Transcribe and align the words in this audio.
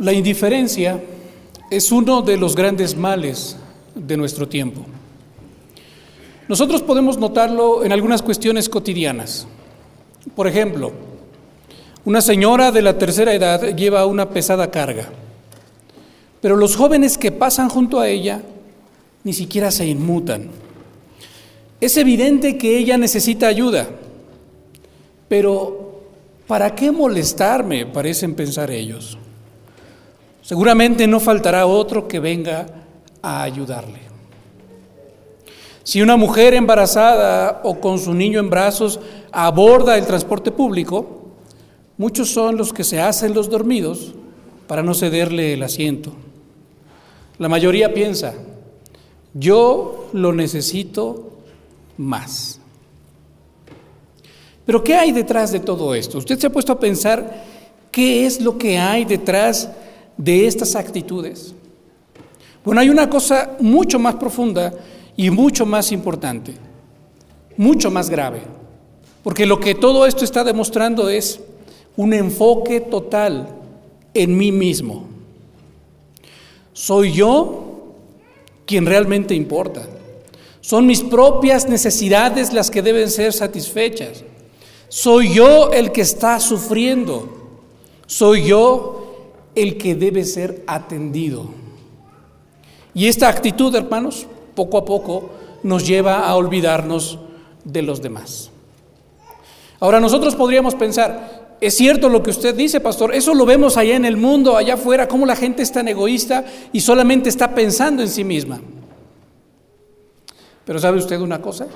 La 0.00 0.14
indiferencia 0.14 0.98
es 1.70 1.92
uno 1.92 2.22
de 2.22 2.38
los 2.38 2.56
grandes 2.56 2.96
males 2.96 3.56
de 3.94 4.16
nuestro 4.16 4.48
tiempo. 4.48 4.86
Nosotros 6.48 6.80
podemos 6.80 7.18
notarlo 7.18 7.84
en 7.84 7.92
algunas 7.92 8.22
cuestiones 8.22 8.70
cotidianas. 8.70 9.46
Por 10.34 10.48
ejemplo, 10.48 10.92
una 12.06 12.22
señora 12.22 12.72
de 12.72 12.80
la 12.80 12.96
tercera 12.96 13.34
edad 13.34 13.76
lleva 13.76 14.06
una 14.06 14.30
pesada 14.30 14.70
carga, 14.70 15.10
pero 16.40 16.56
los 16.56 16.76
jóvenes 16.76 17.18
que 17.18 17.30
pasan 17.30 17.68
junto 17.68 18.00
a 18.00 18.08
ella 18.08 18.40
ni 19.22 19.34
siquiera 19.34 19.70
se 19.70 19.86
inmutan. 19.86 20.48
Es 21.78 21.98
evidente 21.98 22.56
que 22.56 22.78
ella 22.78 22.96
necesita 22.96 23.48
ayuda, 23.48 23.86
pero 25.28 26.00
¿para 26.46 26.74
qué 26.74 26.90
molestarme? 26.90 27.84
parecen 27.84 28.34
pensar 28.34 28.70
ellos. 28.70 29.18
Seguramente 30.42 31.06
no 31.06 31.20
faltará 31.20 31.66
otro 31.66 32.08
que 32.08 32.18
venga 32.18 32.66
a 33.22 33.42
ayudarle. 33.42 34.00
Si 35.82 36.02
una 36.02 36.16
mujer 36.16 36.54
embarazada 36.54 37.62
o 37.64 37.80
con 37.80 37.98
su 37.98 38.14
niño 38.14 38.40
en 38.40 38.50
brazos 38.50 39.00
aborda 39.32 39.96
el 39.96 40.06
transporte 40.06 40.50
público, 40.50 41.32
muchos 41.96 42.30
son 42.30 42.56
los 42.56 42.72
que 42.72 42.84
se 42.84 43.00
hacen 43.00 43.34
los 43.34 43.50
dormidos 43.50 44.14
para 44.66 44.82
no 44.82 44.94
cederle 44.94 45.54
el 45.54 45.62
asiento. 45.62 46.12
La 47.38 47.48
mayoría 47.48 47.92
piensa, 47.92 48.34
yo 49.34 50.08
lo 50.12 50.32
necesito 50.32 51.30
más. 51.96 52.60
Pero 54.64 54.84
¿qué 54.84 54.94
hay 54.94 55.10
detrás 55.10 55.50
de 55.50 55.60
todo 55.60 55.94
esto? 55.94 56.18
Usted 56.18 56.38
se 56.38 56.46
ha 56.46 56.52
puesto 56.52 56.72
a 56.72 56.78
pensar 56.78 57.44
qué 57.90 58.26
es 58.26 58.40
lo 58.40 58.56
que 58.58 58.78
hay 58.78 59.04
detrás 59.04 59.70
de 60.20 60.46
estas 60.46 60.76
actitudes? 60.76 61.54
Bueno, 62.64 62.80
hay 62.80 62.90
una 62.90 63.08
cosa 63.08 63.56
mucho 63.60 63.98
más 63.98 64.16
profunda 64.16 64.72
y 65.16 65.30
mucho 65.30 65.64
más 65.64 65.92
importante, 65.92 66.54
mucho 67.56 67.90
más 67.90 68.10
grave, 68.10 68.42
porque 69.22 69.46
lo 69.46 69.58
que 69.58 69.74
todo 69.74 70.06
esto 70.06 70.24
está 70.24 70.44
demostrando 70.44 71.08
es 71.08 71.40
un 71.96 72.12
enfoque 72.12 72.80
total 72.80 73.48
en 74.12 74.36
mí 74.36 74.52
mismo. 74.52 75.06
Soy 76.72 77.12
yo 77.12 77.94
quien 78.66 78.86
realmente 78.86 79.34
importa. 79.34 79.82
Son 80.60 80.86
mis 80.86 81.00
propias 81.00 81.68
necesidades 81.68 82.52
las 82.52 82.70
que 82.70 82.82
deben 82.82 83.10
ser 83.10 83.32
satisfechas. 83.32 84.22
Soy 84.88 85.34
yo 85.34 85.72
el 85.72 85.92
que 85.92 86.02
está 86.02 86.38
sufriendo. 86.40 87.58
Soy 88.06 88.44
yo 88.44 89.09
el 89.62 89.76
que 89.76 89.94
debe 89.94 90.24
ser 90.24 90.62
atendido. 90.66 91.50
Y 92.94 93.06
esta 93.06 93.28
actitud, 93.28 93.74
hermanos, 93.74 94.26
poco 94.54 94.78
a 94.78 94.84
poco 94.84 95.30
nos 95.62 95.86
lleva 95.86 96.26
a 96.26 96.34
olvidarnos 96.34 97.18
de 97.64 97.82
los 97.82 98.00
demás. 98.00 98.50
Ahora 99.78 100.00
nosotros 100.00 100.34
podríamos 100.34 100.74
pensar, 100.74 101.56
es 101.60 101.76
cierto 101.76 102.08
lo 102.08 102.22
que 102.22 102.30
usted 102.30 102.54
dice, 102.54 102.80
pastor, 102.80 103.14
eso 103.14 103.34
lo 103.34 103.44
vemos 103.44 103.76
allá 103.76 103.96
en 103.96 104.04
el 104.04 104.16
mundo, 104.16 104.56
allá 104.56 104.74
afuera, 104.74 105.08
cómo 105.08 105.26
la 105.26 105.36
gente 105.36 105.62
es 105.62 105.72
tan 105.72 105.88
egoísta 105.88 106.44
y 106.72 106.80
solamente 106.80 107.28
está 107.28 107.54
pensando 107.54 108.02
en 108.02 108.08
sí 108.08 108.24
misma. 108.24 108.60
Pero 110.64 110.78
¿sabe 110.78 110.98
usted 110.98 111.20
una 111.20 111.40
cosa? 111.40 111.66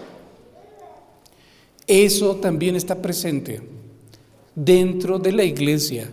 Eso 1.87 2.37
también 2.37 2.77
está 2.77 2.97
presente 2.97 3.61
dentro 4.55 5.19
de 5.19 5.33
la 5.33 5.45
iglesia 5.45 6.11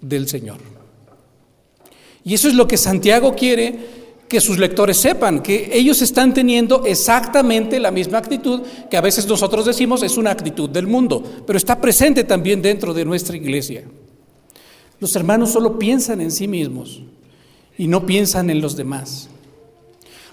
del 0.00 0.28
Señor. 0.28 0.75
Y 2.26 2.34
eso 2.34 2.48
es 2.48 2.54
lo 2.54 2.66
que 2.66 2.76
Santiago 2.76 3.36
quiere 3.36 3.78
que 4.28 4.40
sus 4.40 4.58
lectores 4.58 4.96
sepan, 4.96 5.44
que 5.44 5.70
ellos 5.72 6.02
están 6.02 6.34
teniendo 6.34 6.84
exactamente 6.84 7.78
la 7.78 7.92
misma 7.92 8.18
actitud 8.18 8.62
que 8.90 8.96
a 8.96 9.00
veces 9.00 9.28
nosotros 9.28 9.64
decimos 9.64 10.02
es 10.02 10.16
una 10.16 10.32
actitud 10.32 10.68
del 10.68 10.88
mundo, 10.88 11.22
pero 11.46 11.56
está 11.56 11.80
presente 11.80 12.24
también 12.24 12.60
dentro 12.60 12.92
de 12.92 13.04
nuestra 13.04 13.36
iglesia. 13.36 13.84
Los 14.98 15.14
hermanos 15.14 15.52
solo 15.52 15.78
piensan 15.78 16.20
en 16.20 16.32
sí 16.32 16.48
mismos 16.48 17.00
y 17.78 17.86
no 17.86 18.04
piensan 18.04 18.50
en 18.50 18.60
los 18.60 18.76
demás. 18.76 19.28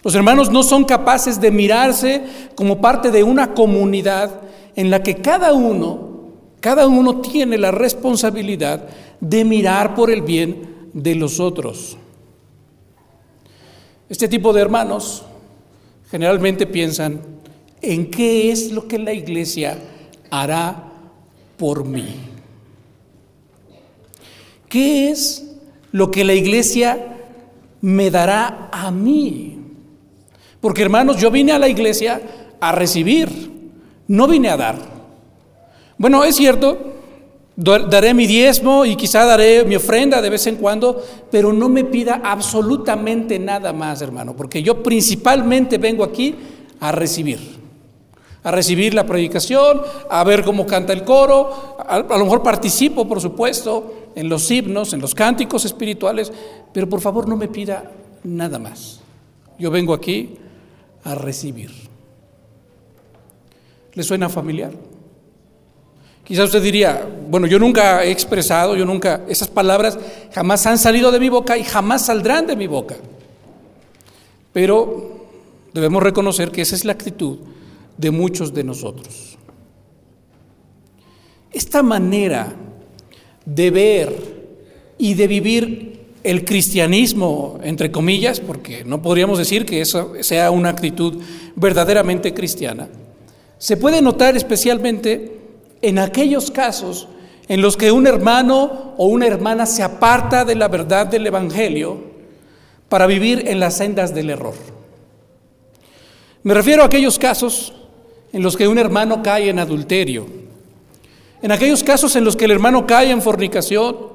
Los 0.03 0.15
hermanos 0.15 0.49
no 0.49 0.63
son 0.63 0.85
capaces 0.85 1.39
de 1.39 1.51
mirarse 1.51 2.23
como 2.55 2.81
parte 2.81 3.11
de 3.11 3.21
una 3.21 3.53
comunidad 3.53 4.41
en 4.75 4.89
la 4.89 5.03
que 5.03 5.17
cada 5.17 5.53
uno, 5.53 6.31
cada 6.59 6.87
uno 6.87 7.21
tiene 7.21 7.59
la 7.59 7.69
responsabilidad 7.69 8.87
de 9.21 9.45
mirar 9.45 9.93
por 9.93 10.09
el 10.09 10.23
bien 10.23 10.72
de 10.93 11.15
los 11.15 11.39
otros. 11.39 11.97
Este 14.09 14.27
tipo 14.27 14.53
de 14.53 14.61
hermanos 14.61 15.23
generalmente 16.09 16.67
piensan 16.67 17.21
en 17.81 18.09
qué 18.11 18.51
es 18.51 18.71
lo 18.71 18.87
que 18.87 18.99
la 18.99 19.13
iglesia 19.13 19.77
hará 20.29 20.91
por 21.57 21.85
mí. 21.85 22.07
¿Qué 24.69 25.09
es 25.09 25.43
lo 25.91 26.09
que 26.09 26.23
la 26.23 26.33
iglesia 26.33 27.17
me 27.81 28.09
dará 28.09 28.69
a 28.71 28.91
mí? 28.91 29.59
Porque 30.61 30.81
hermanos, 30.81 31.17
yo 31.17 31.29
vine 31.29 31.51
a 31.51 31.59
la 31.59 31.67
iglesia 31.67 32.21
a 32.59 32.71
recibir, 32.71 33.51
no 34.07 34.27
vine 34.27 34.49
a 34.49 34.57
dar. 34.57 34.77
Bueno, 35.97 36.23
es 36.23 36.35
cierto, 36.35 36.92
Daré 37.55 38.15
mi 38.15 38.25
diezmo 38.25 38.83
y 38.83 38.95
quizá 38.95 39.25
daré 39.25 39.63
mi 39.63 39.75
ofrenda 39.75 40.21
de 40.21 40.29
vez 40.31 40.47
en 40.47 40.55
cuando, 40.55 41.03
pero 41.29 41.53
no 41.53 41.69
me 41.69 41.83
pida 41.83 42.21
absolutamente 42.23 43.37
nada 43.37 43.71
más, 43.73 44.01
hermano, 44.01 44.35
porque 44.35 44.63
yo 44.63 44.81
principalmente 44.81 45.77
vengo 45.77 46.03
aquí 46.03 46.33
a 46.79 46.91
recibir, 46.91 47.39
a 48.41 48.49
recibir 48.49 48.95
la 48.95 49.05
predicación, 49.05 49.81
a 50.09 50.23
ver 50.23 50.43
cómo 50.43 50.65
canta 50.65 50.93
el 50.93 51.03
coro, 51.03 51.77
a, 51.87 51.99
lo 51.99 52.23
mejor 52.23 52.41
participo, 52.41 53.07
por 53.07 53.21
supuesto, 53.21 54.09
en 54.15 54.29
los 54.29 54.49
himnos, 54.49 54.93
en 54.93 55.01
los 55.01 55.13
cánticos 55.13 55.63
espirituales, 55.63 56.31
pero 56.73 56.89
por 56.89 57.01
favor 57.01 57.29
no 57.29 57.37
me 57.37 57.49
pida 57.49 57.91
nada 58.23 58.57
más. 58.57 58.99
Yo 59.59 59.69
vengo 59.69 59.93
aquí 59.93 60.37
a 61.03 61.13
recibir. 61.13 61.71
¿Le 63.93 64.01
suena 64.01 64.27
familiar? 64.27 64.71
Quizás 66.23 66.45
usted 66.45 66.63
diría, 66.63 67.05
bueno, 67.29 67.47
yo 67.47 67.59
nunca 67.59 68.03
he 68.03 68.11
expresado, 68.11 68.77
yo 68.77 68.85
nunca, 68.85 69.21
esas 69.27 69.49
palabras 69.49 69.99
jamás 70.33 70.65
han 70.65 70.77
salido 70.77 71.11
de 71.11 71.19
mi 71.19 71.27
boca 71.29 71.57
y 71.57 71.63
jamás 71.63 72.05
saldrán 72.05 72.47
de 72.47 72.55
mi 72.55 72.67
boca. 72.67 72.95
Pero 74.53 75.27
debemos 75.73 76.01
reconocer 76.01 76.51
que 76.51 76.61
esa 76.61 76.75
es 76.75 76.85
la 76.85 76.93
actitud 76.93 77.39
de 77.97 78.11
muchos 78.11 78.53
de 78.53 78.63
nosotros. 78.63 79.37
Esta 81.51 81.83
manera 81.83 82.55
de 83.45 83.71
ver 83.71 84.43
y 84.97 85.15
de 85.15 85.27
vivir 85.27 85.99
el 86.23 86.45
cristianismo, 86.45 87.59
entre 87.63 87.91
comillas, 87.91 88.39
porque 88.39 88.85
no 88.85 89.01
podríamos 89.01 89.37
decir 89.37 89.65
que 89.65 89.81
eso 89.81 90.13
sea 90.21 90.51
una 90.51 90.69
actitud 90.69 91.21
verdaderamente 91.55 92.33
cristiana, 92.33 92.87
se 93.57 93.75
puede 93.75 94.01
notar 94.01 94.37
especialmente 94.37 95.32
en 95.83 95.99
aquellos 95.99 96.49
casos 96.49 97.09
en 97.47 97.61
los 97.61 97.75
que 97.75 97.91
un 97.91 98.07
hermano 98.07 98.93
o 98.97 99.05
una 99.05 99.27
hermana 99.27 99.65
se 99.65 99.83
aparta 99.83 100.45
de 100.45 100.55
la 100.55 100.69
verdad 100.69 101.05
del 101.07 101.27
Evangelio 101.27 102.01
para 102.87 103.05
vivir 103.05 103.43
en 103.47 103.59
las 103.59 103.77
sendas 103.77 104.15
del 104.15 104.29
error. 104.29 104.55
Me 106.41 106.53
refiero 106.53 106.83
a 106.83 106.85
aquellos 106.85 107.19
casos 107.19 107.73
en 108.31 108.41
los 108.41 108.55
que 108.55 108.67
un 108.67 108.77
hermano 108.77 109.21
cae 109.21 109.49
en 109.49 109.59
adulterio, 109.59 110.25
en 111.41 111.51
aquellos 111.51 111.83
casos 111.83 112.15
en 112.15 112.23
los 112.23 112.37
que 112.37 112.45
el 112.45 112.51
hermano 112.51 112.87
cae 112.87 113.11
en 113.11 113.21
fornicación, 113.21 114.13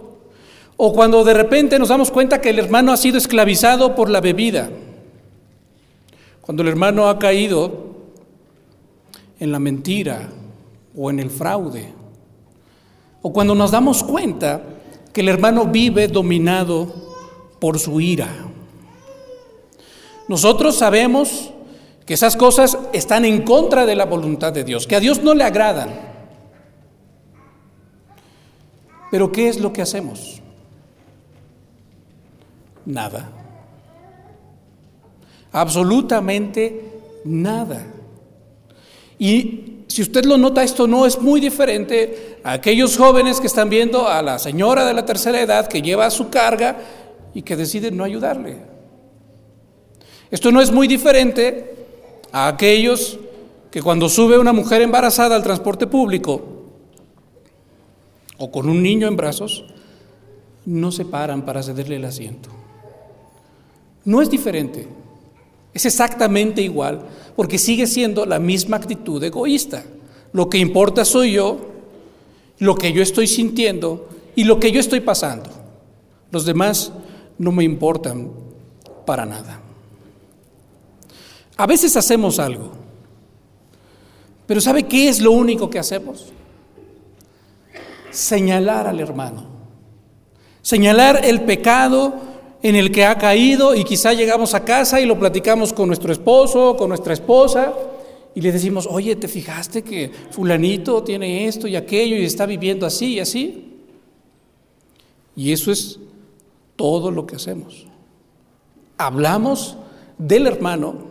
o 0.78 0.92
cuando 0.94 1.22
de 1.22 1.34
repente 1.34 1.78
nos 1.78 1.90
damos 1.90 2.10
cuenta 2.10 2.40
que 2.40 2.50
el 2.50 2.58
hermano 2.58 2.92
ha 2.92 2.96
sido 2.96 3.18
esclavizado 3.18 3.94
por 3.94 4.08
la 4.08 4.22
bebida, 4.22 4.70
cuando 6.40 6.62
el 6.62 6.70
hermano 6.70 7.10
ha 7.10 7.18
caído 7.18 7.94
en 9.38 9.52
la 9.52 9.58
mentira, 9.58 10.30
o 10.98 11.10
en 11.10 11.20
el 11.20 11.30
fraude. 11.30 11.94
O 13.22 13.32
cuando 13.32 13.54
nos 13.54 13.70
damos 13.70 14.02
cuenta 14.02 14.60
que 15.12 15.20
el 15.20 15.28
hermano 15.28 15.66
vive 15.66 16.08
dominado 16.08 16.92
por 17.60 17.78
su 17.78 18.00
ira. 18.00 18.28
Nosotros 20.26 20.76
sabemos 20.76 21.50
que 22.04 22.14
esas 22.14 22.36
cosas 22.36 22.76
están 22.92 23.24
en 23.24 23.42
contra 23.42 23.86
de 23.86 23.94
la 23.94 24.06
voluntad 24.06 24.52
de 24.52 24.64
Dios, 24.64 24.86
que 24.86 24.96
a 24.96 25.00
Dios 25.00 25.22
no 25.22 25.34
le 25.34 25.44
agradan. 25.44 25.88
Pero 29.10 29.30
¿qué 29.30 29.48
es 29.48 29.60
lo 29.60 29.72
que 29.72 29.82
hacemos? 29.82 30.42
Nada. 32.84 33.30
Absolutamente 35.52 37.00
nada. 37.24 37.86
Y 39.18 39.77
si 39.98 40.02
usted 40.02 40.26
lo 40.26 40.38
nota, 40.38 40.62
esto 40.62 40.86
no 40.86 41.06
es 41.06 41.20
muy 41.20 41.40
diferente 41.40 42.38
a 42.44 42.52
aquellos 42.52 42.96
jóvenes 42.96 43.40
que 43.40 43.48
están 43.48 43.68
viendo 43.68 44.06
a 44.06 44.22
la 44.22 44.38
señora 44.38 44.84
de 44.84 44.94
la 44.94 45.04
tercera 45.04 45.40
edad 45.40 45.66
que 45.66 45.82
lleva 45.82 46.08
su 46.10 46.30
carga 46.30 46.76
y 47.34 47.42
que 47.42 47.56
deciden 47.56 47.96
no 47.96 48.04
ayudarle. 48.04 48.58
Esto 50.30 50.52
no 50.52 50.60
es 50.60 50.70
muy 50.70 50.86
diferente 50.86 51.74
a 52.30 52.46
aquellos 52.46 53.18
que 53.72 53.82
cuando 53.82 54.08
sube 54.08 54.38
una 54.38 54.52
mujer 54.52 54.82
embarazada 54.82 55.34
al 55.34 55.42
transporte 55.42 55.88
público 55.88 56.42
o 58.36 58.52
con 58.52 58.68
un 58.68 58.80
niño 58.80 59.08
en 59.08 59.16
brazos, 59.16 59.64
no 60.64 60.92
se 60.92 61.06
paran 61.06 61.44
para 61.44 61.60
cederle 61.60 61.96
el 61.96 62.04
asiento. 62.04 62.50
No 64.04 64.22
es 64.22 64.30
diferente, 64.30 64.86
es 65.78 65.86
exactamente 65.86 66.60
igual, 66.60 67.02
porque 67.36 67.56
sigue 67.56 67.86
siendo 67.86 68.26
la 68.26 68.40
misma 68.40 68.76
actitud 68.76 69.22
egoísta. 69.22 69.84
Lo 70.32 70.50
que 70.50 70.58
importa 70.58 71.04
soy 71.04 71.32
yo, 71.32 71.58
lo 72.58 72.74
que 72.74 72.92
yo 72.92 73.00
estoy 73.00 73.28
sintiendo 73.28 74.08
y 74.34 74.42
lo 74.42 74.58
que 74.58 74.72
yo 74.72 74.80
estoy 74.80 75.00
pasando. 75.00 75.48
Los 76.32 76.44
demás 76.44 76.92
no 77.38 77.52
me 77.52 77.62
importan 77.62 78.28
para 79.06 79.24
nada. 79.24 79.60
A 81.56 81.66
veces 81.66 81.96
hacemos 81.96 82.40
algo, 82.40 82.72
pero 84.46 84.60
¿sabe 84.60 84.82
qué 84.84 85.08
es 85.08 85.20
lo 85.20 85.30
único 85.30 85.70
que 85.70 85.78
hacemos? 85.78 86.32
Señalar 88.10 88.88
al 88.88 88.98
hermano, 88.98 89.46
señalar 90.60 91.24
el 91.24 91.42
pecado 91.42 92.27
en 92.62 92.76
el 92.76 92.90
que 92.90 93.04
ha 93.04 93.16
caído 93.18 93.74
y 93.74 93.84
quizá 93.84 94.12
llegamos 94.12 94.54
a 94.54 94.64
casa 94.64 95.00
y 95.00 95.06
lo 95.06 95.18
platicamos 95.18 95.72
con 95.72 95.86
nuestro 95.88 96.12
esposo, 96.12 96.76
con 96.76 96.88
nuestra 96.88 97.12
esposa 97.14 97.72
y 98.34 98.40
le 98.40 98.52
decimos, 98.52 98.88
oye, 98.90 99.16
¿te 99.16 99.28
fijaste 99.28 99.82
que 99.82 100.10
fulanito 100.30 101.02
tiene 101.02 101.46
esto 101.46 101.66
y 101.66 101.76
aquello 101.76 102.16
y 102.16 102.24
está 102.24 102.46
viviendo 102.46 102.86
así 102.86 103.14
y 103.14 103.20
así? 103.20 103.74
Y 105.36 105.52
eso 105.52 105.70
es 105.70 105.98
todo 106.76 107.10
lo 107.10 107.26
que 107.26 107.36
hacemos. 107.36 107.86
Hablamos 108.96 109.76
del 110.18 110.46
hermano 110.46 111.08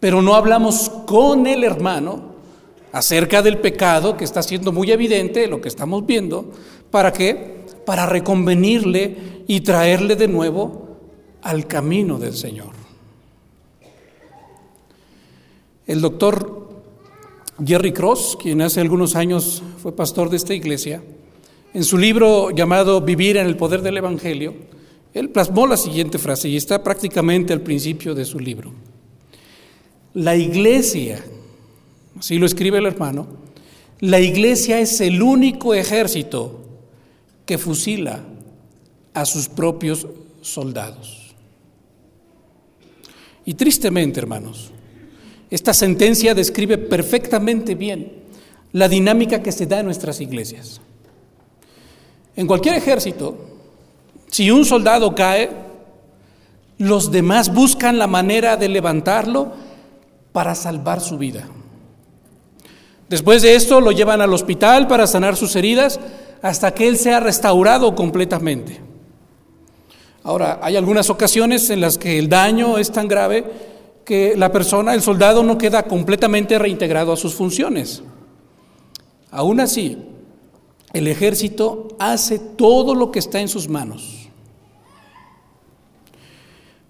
pero 0.00 0.22
no 0.22 0.34
hablamos 0.34 0.90
con 1.06 1.46
el 1.46 1.64
hermano 1.64 2.36
acerca 2.92 3.42
del 3.42 3.58
pecado 3.58 4.16
que 4.16 4.24
está 4.24 4.42
siendo 4.42 4.72
muy 4.72 4.90
evidente, 4.90 5.46
lo 5.46 5.60
que 5.60 5.68
estamos 5.68 6.04
viendo, 6.06 6.52
¿para 6.90 7.12
qué? 7.12 7.55
Para 7.86 8.04
reconvenirle 8.04 9.44
y 9.46 9.60
traerle 9.62 10.16
de 10.16 10.28
nuevo 10.28 10.98
al 11.40 11.66
camino 11.66 12.18
del 12.18 12.34
Señor. 12.34 12.72
El 15.86 16.00
doctor 16.00 16.68
Jerry 17.64 17.92
Cross, 17.92 18.36
quien 18.42 18.60
hace 18.60 18.80
algunos 18.80 19.14
años 19.14 19.62
fue 19.80 19.94
pastor 19.94 20.28
de 20.28 20.36
esta 20.36 20.52
iglesia, 20.52 21.02
en 21.72 21.84
su 21.84 21.96
libro 21.96 22.50
llamado 22.50 23.00
Vivir 23.00 23.36
en 23.36 23.46
el 23.46 23.56
Poder 23.56 23.82
del 23.82 23.96
Evangelio, 23.98 24.54
él 25.14 25.30
plasmó 25.30 25.66
la 25.66 25.76
siguiente 25.76 26.18
frase 26.18 26.48
y 26.48 26.56
está 26.56 26.82
prácticamente 26.82 27.52
al 27.52 27.60
principio 27.60 28.14
de 28.14 28.24
su 28.24 28.40
libro. 28.40 28.72
La 30.12 30.36
iglesia, 30.36 31.24
así 32.18 32.38
lo 32.38 32.46
escribe 32.46 32.78
el 32.78 32.86
hermano, 32.86 33.26
la 34.00 34.20
iglesia 34.20 34.80
es 34.80 35.00
el 35.00 35.22
único 35.22 35.72
ejército 35.72 36.65
que 37.46 37.56
fusila 37.56 38.20
a 39.14 39.24
sus 39.24 39.48
propios 39.48 40.06
soldados. 40.42 41.34
Y 43.44 43.54
tristemente, 43.54 44.18
hermanos, 44.18 44.72
esta 45.48 45.72
sentencia 45.72 46.34
describe 46.34 46.76
perfectamente 46.76 47.76
bien 47.76 48.12
la 48.72 48.88
dinámica 48.88 49.42
que 49.42 49.52
se 49.52 49.66
da 49.66 49.78
en 49.78 49.86
nuestras 49.86 50.20
iglesias. 50.20 50.80
En 52.34 52.46
cualquier 52.48 52.74
ejército, 52.74 53.38
si 54.30 54.50
un 54.50 54.64
soldado 54.64 55.14
cae, 55.14 55.50
los 56.78 57.10
demás 57.10 57.54
buscan 57.54 57.98
la 57.98 58.08
manera 58.08 58.56
de 58.56 58.68
levantarlo 58.68 59.52
para 60.32 60.54
salvar 60.54 61.00
su 61.00 61.16
vida. 61.16 61.48
Después 63.08 63.42
de 63.42 63.54
esto 63.54 63.80
lo 63.80 63.92
llevan 63.92 64.20
al 64.20 64.34
hospital 64.34 64.88
para 64.88 65.06
sanar 65.06 65.36
sus 65.36 65.54
heridas 65.54 66.00
hasta 66.42 66.72
que 66.72 66.88
él 66.88 66.96
sea 66.96 67.20
restaurado 67.20 67.94
completamente. 67.94 68.80
Ahora, 70.22 70.58
hay 70.62 70.76
algunas 70.76 71.08
ocasiones 71.08 71.70
en 71.70 71.80
las 71.80 71.98
que 71.98 72.18
el 72.18 72.28
daño 72.28 72.78
es 72.78 72.90
tan 72.90 73.06
grave 73.06 73.44
que 74.04 74.34
la 74.36 74.50
persona, 74.50 74.94
el 74.94 75.02
soldado, 75.02 75.42
no 75.42 75.56
queda 75.58 75.84
completamente 75.84 76.58
reintegrado 76.58 77.12
a 77.12 77.16
sus 77.16 77.34
funciones. 77.34 78.02
Aún 79.30 79.60
así, 79.60 79.98
el 80.92 81.08
ejército 81.08 81.88
hace 81.98 82.38
todo 82.38 82.94
lo 82.94 83.12
que 83.12 83.18
está 83.18 83.40
en 83.40 83.48
sus 83.48 83.68
manos. 83.68 84.28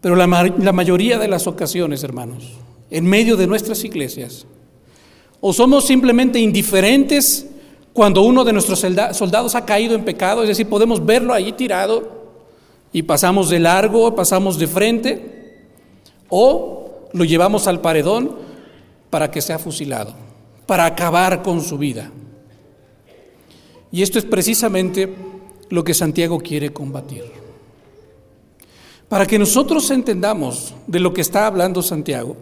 Pero 0.00 0.14
la, 0.14 0.26
la 0.58 0.72
mayoría 0.72 1.18
de 1.18 1.28
las 1.28 1.46
ocasiones, 1.46 2.04
hermanos, 2.04 2.52
en 2.90 3.04
medio 3.04 3.36
de 3.36 3.46
nuestras 3.46 3.84
iglesias. 3.84 4.46
O 5.40 5.52
somos 5.52 5.86
simplemente 5.86 6.38
indiferentes 6.38 7.46
cuando 7.96 8.20
uno 8.20 8.44
de 8.44 8.52
nuestros 8.52 8.84
soldados 9.12 9.54
ha 9.54 9.64
caído 9.64 9.94
en 9.94 10.04
pecado, 10.04 10.42
es 10.42 10.48
decir, 10.48 10.68
podemos 10.68 11.02
verlo 11.06 11.32
ahí 11.32 11.52
tirado 11.52 12.26
y 12.92 13.04
pasamos 13.04 13.48
de 13.48 13.58
largo, 13.58 14.14
pasamos 14.14 14.58
de 14.58 14.66
frente, 14.66 15.64
o 16.28 17.08
lo 17.14 17.24
llevamos 17.24 17.66
al 17.66 17.80
paredón 17.80 18.36
para 19.08 19.30
que 19.30 19.40
sea 19.40 19.58
fusilado, 19.58 20.12
para 20.66 20.84
acabar 20.84 21.42
con 21.42 21.62
su 21.62 21.78
vida. 21.78 22.10
Y 23.90 24.02
esto 24.02 24.18
es 24.18 24.26
precisamente 24.26 25.14
lo 25.70 25.82
que 25.82 25.94
Santiago 25.94 26.38
quiere 26.38 26.74
combatir. 26.74 27.24
Para 29.08 29.24
que 29.24 29.38
nosotros 29.38 29.90
entendamos 29.90 30.74
de 30.86 31.00
lo 31.00 31.14
que 31.14 31.22
está 31.22 31.46
hablando 31.46 31.80
Santiago, 31.80 32.36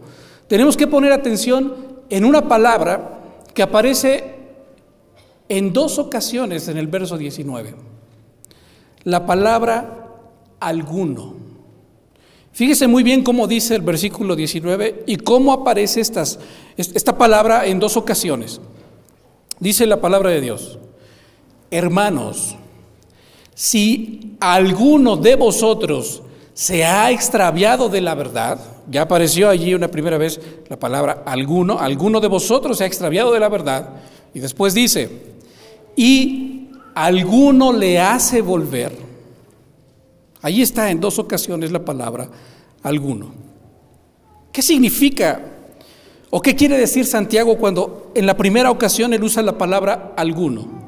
tenemos 0.48 0.76
que 0.76 0.88
poner 0.88 1.12
atención 1.12 2.02
en 2.10 2.24
una 2.24 2.48
palabra 2.48 3.20
que 3.54 3.62
aparece 3.62 4.33
en 5.48 5.72
dos 5.72 5.98
ocasiones 5.98 6.68
en 6.68 6.78
el 6.78 6.86
verso 6.86 7.18
19. 7.18 7.74
La 9.04 9.26
palabra 9.26 10.08
alguno. 10.60 11.34
Fíjese 12.52 12.86
muy 12.86 13.02
bien 13.02 13.22
cómo 13.22 13.46
dice 13.46 13.74
el 13.74 13.82
versículo 13.82 14.36
19 14.36 15.04
y 15.06 15.16
cómo 15.16 15.52
aparece 15.52 16.00
esta 16.00 17.18
palabra 17.18 17.66
en 17.66 17.80
dos 17.80 17.96
ocasiones. 17.96 18.60
Dice 19.58 19.86
la 19.86 20.00
palabra 20.00 20.30
de 20.30 20.40
Dios, 20.40 20.78
hermanos, 21.70 22.56
si 23.54 24.36
alguno 24.40 25.16
de 25.16 25.36
vosotros 25.36 26.22
se 26.54 26.84
ha 26.84 27.10
extraviado 27.10 27.88
de 27.88 28.00
la 28.00 28.14
verdad, 28.14 28.58
ya 28.88 29.02
apareció 29.02 29.48
allí 29.48 29.74
una 29.74 29.88
primera 29.88 30.18
vez 30.18 30.40
la 30.68 30.78
palabra 30.78 31.22
alguno, 31.26 31.78
alguno 31.78 32.20
de 32.20 32.28
vosotros 32.28 32.78
se 32.78 32.84
ha 32.84 32.86
extraviado 32.86 33.32
de 33.32 33.40
la 33.40 33.48
verdad. 33.48 33.90
Y 34.32 34.40
después 34.40 34.74
dice, 34.74 35.33
y 35.96 36.68
alguno 36.94 37.72
le 37.72 38.00
hace 38.00 38.40
volver. 38.40 38.92
Allí 40.42 40.62
está 40.62 40.90
en 40.90 41.00
dos 41.00 41.18
ocasiones 41.18 41.72
la 41.72 41.84
palabra 41.84 42.28
alguno. 42.82 43.32
¿Qué 44.52 44.62
significa 44.62 45.40
o 46.30 46.40
qué 46.40 46.54
quiere 46.54 46.76
decir 46.76 47.06
Santiago 47.06 47.56
cuando 47.56 48.12
en 48.14 48.26
la 48.26 48.36
primera 48.36 48.70
ocasión 48.70 49.12
él 49.12 49.24
usa 49.24 49.42
la 49.42 49.56
palabra 49.58 50.12
alguno? 50.16 50.84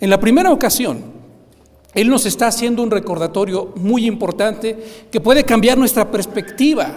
En 0.00 0.10
la 0.10 0.20
primera 0.20 0.52
ocasión, 0.52 1.02
él 1.94 2.08
nos 2.08 2.26
está 2.26 2.46
haciendo 2.46 2.82
un 2.82 2.90
recordatorio 2.90 3.72
muy 3.76 4.06
importante 4.06 4.78
que 5.10 5.20
puede 5.20 5.44
cambiar 5.44 5.76
nuestra 5.76 6.10
perspectiva, 6.10 6.92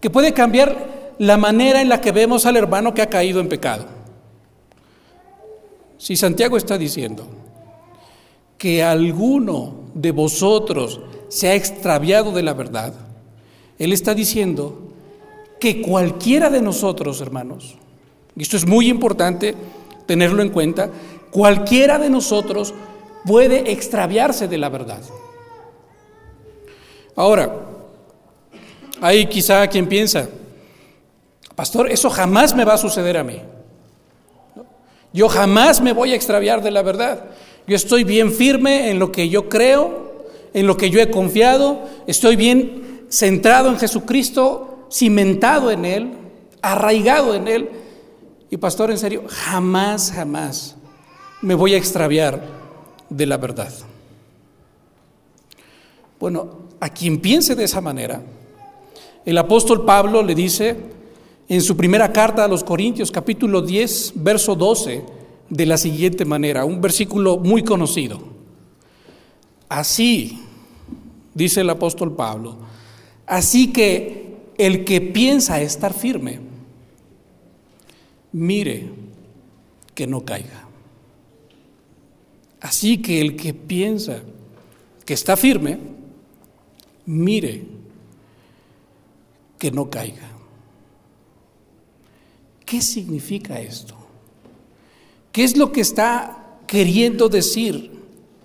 que 0.00 0.10
puede 0.10 0.32
cambiar 0.32 1.14
la 1.18 1.36
manera 1.36 1.82
en 1.82 1.88
la 1.88 2.00
que 2.00 2.12
vemos 2.12 2.46
al 2.46 2.56
hermano 2.56 2.94
que 2.94 3.02
ha 3.02 3.10
caído 3.10 3.40
en 3.40 3.48
pecado. 3.48 3.99
Si 6.00 6.16
Santiago 6.16 6.56
está 6.56 6.78
diciendo 6.78 7.26
que 8.56 8.82
alguno 8.82 9.74
de 9.92 10.12
vosotros 10.12 10.98
se 11.28 11.48
ha 11.48 11.54
extraviado 11.54 12.32
de 12.32 12.42
la 12.42 12.54
verdad, 12.54 12.94
Él 13.78 13.92
está 13.92 14.14
diciendo 14.14 14.94
que 15.60 15.82
cualquiera 15.82 16.48
de 16.48 16.62
nosotros, 16.62 17.20
hermanos, 17.20 17.76
y 18.34 18.40
esto 18.40 18.56
es 18.56 18.66
muy 18.66 18.88
importante 18.88 19.54
tenerlo 20.06 20.40
en 20.40 20.48
cuenta, 20.48 20.88
cualquiera 21.30 21.98
de 21.98 22.08
nosotros 22.08 22.72
puede 23.26 23.70
extraviarse 23.70 24.48
de 24.48 24.56
la 24.56 24.70
verdad. 24.70 25.02
Ahora, 27.14 27.60
hay 29.02 29.26
quizá 29.26 29.66
quien 29.66 29.86
piensa, 29.86 30.30
pastor, 31.54 31.92
eso 31.92 32.08
jamás 32.08 32.56
me 32.56 32.64
va 32.64 32.72
a 32.72 32.78
suceder 32.78 33.18
a 33.18 33.22
mí. 33.22 33.42
Yo 35.12 35.28
jamás 35.28 35.80
me 35.80 35.92
voy 35.92 36.12
a 36.12 36.16
extraviar 36.16 36.62
de 36.62 36.70
la 36.70 36.82
verdad. 36.82 37.24
Yo 37.66 37.76
estoy 37.76 38.04
bien 38.04 38.32
firme 38.32 38.90
en 38.90 38.98
lo 38.98 39.10
que 39.12 39.28
yo 39.28 39.48
creo, 39.48 40.26
en 40.54 40.66
lo 40.66 40.76
que 40.76 40.90
yo 40.90 41.00
he 41.00 41.10
confiado, 41.10 41.82
estoy 42.06 42.36
bien 42.36 43.06
centrado 43.08 43.68
en 43.68 43.78
Jesucristo, 43.78 44.86
cimentado 44.90 45.70
en 45.70 45.84
Él, 45.84 46.12
arraigado 46.62 47.34
en 47.34 47.48
Él. 47.48 47.70
Y 48.50 48.56
pastor, 48.56 48.90
en 48.90 48.98
serio, 48.98 49.24
jamás, 49.28 50.12
jamás 50.12 50.76
me 51.42 51.54
voy 51.54 51.74
a 51.74 51.78
extraviar 51.78 52.42
de 53.08 53.26
la 53.26 53.36
verdad. 53.36 53.72
Bueno, 56.18 56.50
a 56.80 56.88
quien 56.88 57.20
piense 57.20 57.54
de 57.54 57.64
esa 57.64 57.80
manera, 57.80 58.22
el 59.24 59.38
apóstol 59.38 59.84
Pablo 59.84 60.22
le 60.22 60.34
dice 60.34 60.76
en 61.50 61.60
su 61.62 61.76
primera 61.76 62.12
carta 62.12 62.44
a 62.44 62.48
los 62.48 62.62
Corintios, 62.62 63.10
capítulo 63.10 63.60
10, 63.60 64.12
verso 64.14 64.54
12, 64.54 65.02
de 65.48 65.66
la 65.66 65.76
siguiente 65.76 66.24
manera, 66.24 66.64
un 66.64 66.80
versículo 66.80 67.38
muy 67.38 67.64
conocido. 67.64 68.20
Así, 69.68 70.38
dice 71.34 71.62
el 71.62 71.70
apóstol 71.70 72.14
Pablo, 72.14 72.56
así 73.26 73.72
que 73.72 74.36
el 74.58 74.84
que 74.84 75.00
piensa 75.00 75.60
estar 75.60 75.92
firme, 75.92 76.38
mire 78.30 78.88
que 79.92 80.06
no 80.06 80.24
caiga. 80.24 80.68
Así 82.60 82.98
que 82.98 83.20
el 83.20 83.34
que 83.34 83.54
piensa 83.54 84.22
que 85.04 85.14
está 85.14 85.36
firme, 85.36 85.80
mire 87.06 87.64
que 89.58 89.72
no 89.72 89.90
caiga. 89.90 90.39
¿Qué 92.70 92.80
significa 92.80 93.58
esto? 93.58 93.96
¿Qué 95.32 95.42
es 95.42 95.56
lo 95.56 95.72
que 95.72 95.80
está 95.80 96.60
queriendo 96.68 97.28
decir 97.28 97.90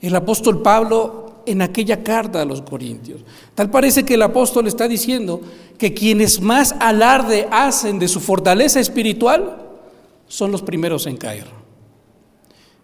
el 0.01 0.15
apóstol 0.15 0.63
Pablo 0.63 1.44
en 1.46 1.62
aquella 1.62 2.01
carta 2.03 2.41
a 2.41 2.46
los 2.46 2.63
Corintios? 2.63 3.22
Tal 3.53 3.70
parece 3.70 4.03
que 4.03 4.15
el 4.15 4.24
apóstol 4.24 4.65
está 4.65 4.88
diciendo 4.88 5.41
que 5.77 5.94
quienes 5.94 6.41
más 6.41 6.74
alarde 6.79 7.48
hacen 7.51 8.00
de 8.00 8.08
su 8.08 8.20
fortaleza 8.20 8.79
espiritual 8.79 9.62
son 10.27 10.51
los 10.51 10.63
primeros 10.63 11.05
en 11.05 11.17
caer. 11.17 11.46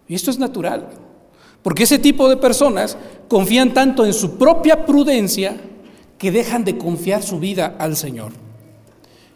Y 0.06 0.14
esto 0.14 0.30
es 0.30 0.38
natural, 0.38 0.90
porque 1.60 1.82
ese 1.82 1.98
tipo 1.98 2.28
de 2.28 2.36
personas 2.36 2.96
confían 3.26 3.74
tanto 3.74 4.06
en 4.06 4.14
su 4.14 4.38
propia 4.38 4.86
prudencia 4.86 5.56
que 6.18 6.30
dejan 6.30 6.62
de 6.62 6.78
confiar 6.78 7.20
su 7.20 7.40
vida 7.40 7.74
al 7.80 7.96
Señor. 7.96 8.30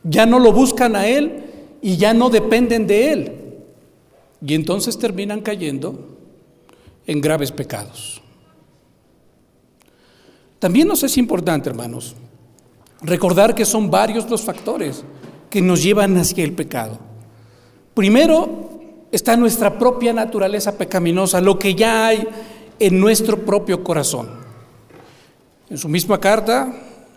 Ya 0.04 0.24
no 0.24 0.38
lo 0.38 0.52
buscan 0.52 0.94
a 0.94 1.08
Él 1.08 1.45
y 1.82 1.96
ya 1.96 2.14
no 2.14 2.30
dependen 2.30 2.86
de 2.86 3.12
Él. 3.12 3.32
Y 4.44 4.54
entonces 4.54 4.98
terminan 4.98 5.40
cayendo 5.40 6.16
en 7.06 7.20
graves 7.20 7.52
pecados. 7.52 8.22
También 10.58 10.88
nos 10.88 11.02
es 11.02 11.16
importante, 11.16 11.68
hermanos, 11.68 12.16
recordar 13.02 13.54
que 13.54 13.64
son 13.64 13.90
varios 13.90 14.28
los 14.28 14.42
factores 14.42 15.04
que 15.50 15.60
nos 15.60 15.82
llevan 15.82 16.16
hacia 16.16 16.44
el 16.44 16.52
pecado. 16.52 16.98
Primero 17.94 18.80
está 19.12 19.36
nuestra 19.36 19.78
propia 19.78 20.12
naturaleza 20.12 20.76
pecaminosa, 20.76 21.40
lo 21.40 21.58
que 21.58 21.74
ya 21.74 22.06
hay 22.06 22.26
en 22.78 23.00
nuestro 23.00 23.44
propio 23.44 23.82
corazón. 23.82 24.28
En 25.70 25.78
su 25.78 25.88
misma 25.88 26.20
carta, 26.20 26.72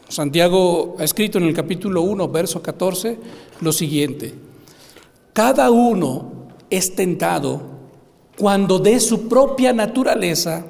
Santiago 0.08 0.96
ha 1.00 1.04
escrito 1.04 1.38
en 1.38 1.46
el 1.46 1.54
capítulo 1.54 2.02
1, 2.02 2.28
verso 2.30 2.62
14, 2.62 3.18
lo 3.62 3.72
siguiente. 3.72 4.34
Cada 5.40 5.72
uno 5.72 6.50
es 6.70 6.96
tentado 6.96 7.62
cuando 8.38 8.78
de 8.78 9.00
su 9.00 9.30
propia 9.30 9.72
naturaleza 9.72 10.66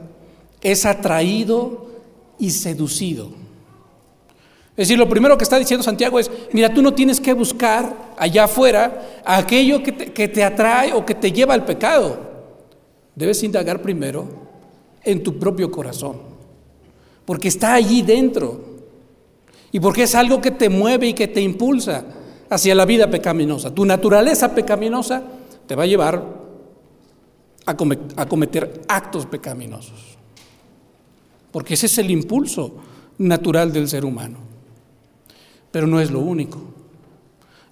es 0.61 0.85
atraído 0.85 1.87
y 2.37 2.51
seducido. 2.51 3.31
Es 4.77 4.87
decir, 4.87 4.99
lo 4.99 5.09
primero 5.09 5.35
que 5.39 5.43
está 5.43 5.57
diciendo 5.57 5.83
Santiago 5.83 6.19
es, 6.19 6.29
mira, 6.53 6.71
tú 6.71 6.83
no 6.83 6.93
tienes 6.93 7.19
que 7.19 7.33
buscar 7.33 8.13
allá 8.15 8.43
afuera 8.43 9.21
aquello 9.25 9.81
que 9.81 9.91
te, 9.91 10.13
que 10.13 10.27
te 10.27 10.43
atrae 10.43 10.93
o 10.93 11.03
que 11.03 11.15
te 11.15 11.31
lleva 11.31 11.55
al 11.55 11.65
pecado. 11.65 12.19
Debes 13.15 13.41
indagar 13.41 13.81
primero 13.81 14.27
en 15.03 15.23
tu 15.23 15.39
propio 15.39 15.71
corazón, 15.71 16.21
porque 17.25 17.47
está 17.47 17.73
allí 17.73 18.03
dentro 18.03 18.63
y 19.71 19.79
porque 19.79 20.03
es 20.03 20.13
algo 20.13 20.39
que 20.39 20.51
te 20.51 20.69
mueve 20.69 21.07
y 21.07 21.13
que 21.15 21.27
te 21.27 21.41
impulsa 21.41 22.05
hacia 22.49 22.75
la 22.75 22.85
vida 22.85 23.09
pecaminosa. 23.09 23.73
Tu 23.73 23.85
naturaleza 23.85 24.53
pecaminosa 24.53 25.23
te 25.67 25.75
va 25.75 25.83
a 25.83 25.87
llevar 25.87 26.23
a 27.65 28.25
cometer 28.27 28.81
actos 28.87 29.27
pecaminosos, 29.27 30.17
porque 31.51 31.75
ese 31.75 31.85
es 31.85 31.97
el 31.99 32.09
impulso 32.09 32.73
natural 33.19 33.71
del 33.71 33.87
ser 33.87 34.05
humano. 34.05 34.37
Pero 35.71 35.85
no 35.85 35.99
es 35.99 36.09
lo 36.09 36.19
único. 36.19 36.59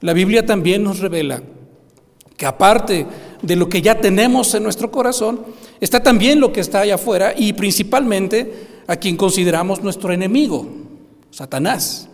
La 0.01 0.13
Biblia 0.13 0.46
también 0.46 0.84
nos 0.84 1.00
revela 1.00 1.41
que 2.38 2.46
aparte 2.46 3.07
de 3.41 3.55
lo 3.55 3.67
que 3.67 3.81
ya 3.81 4.00
tenemos 4.00 4.53
en 4.53 4.63
nuestro 4.63 4.91
corazón, 4.91 5.41
está 5.81 6.01
también 6.03 6.39
lo 6.39 6.53
que 6.53 6.60
está 6.60 6.81
allá 6.81 6.96
afuera 6.96 7.34
y 7.36 7.53
principalmente 7.53 8.84
a 8.86 8.96
quien 8.98 9.17
consideramos 9.17 9.81
nuestro 9.81 10.13
enemigo, 10.13 10.67
Satanás. 11.31 12.07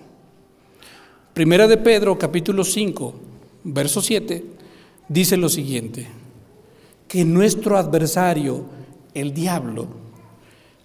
Primera 1.33 1.67
de 1.67 1.77
Pedro, 1.77 2.19
capítulo 2.19 2.63
5, 2.63 3.13
verso 3.63 4.01
7, 4.03 4.45
dice 5.07 5.35
lo 5.35 5.49
siguiente, 5.49 6.07
que 7.07 7.25
nuestro 7.25 7.75
adversario, 7.75 8.65
el 9.15 9.33
diablo, 9.33 9.87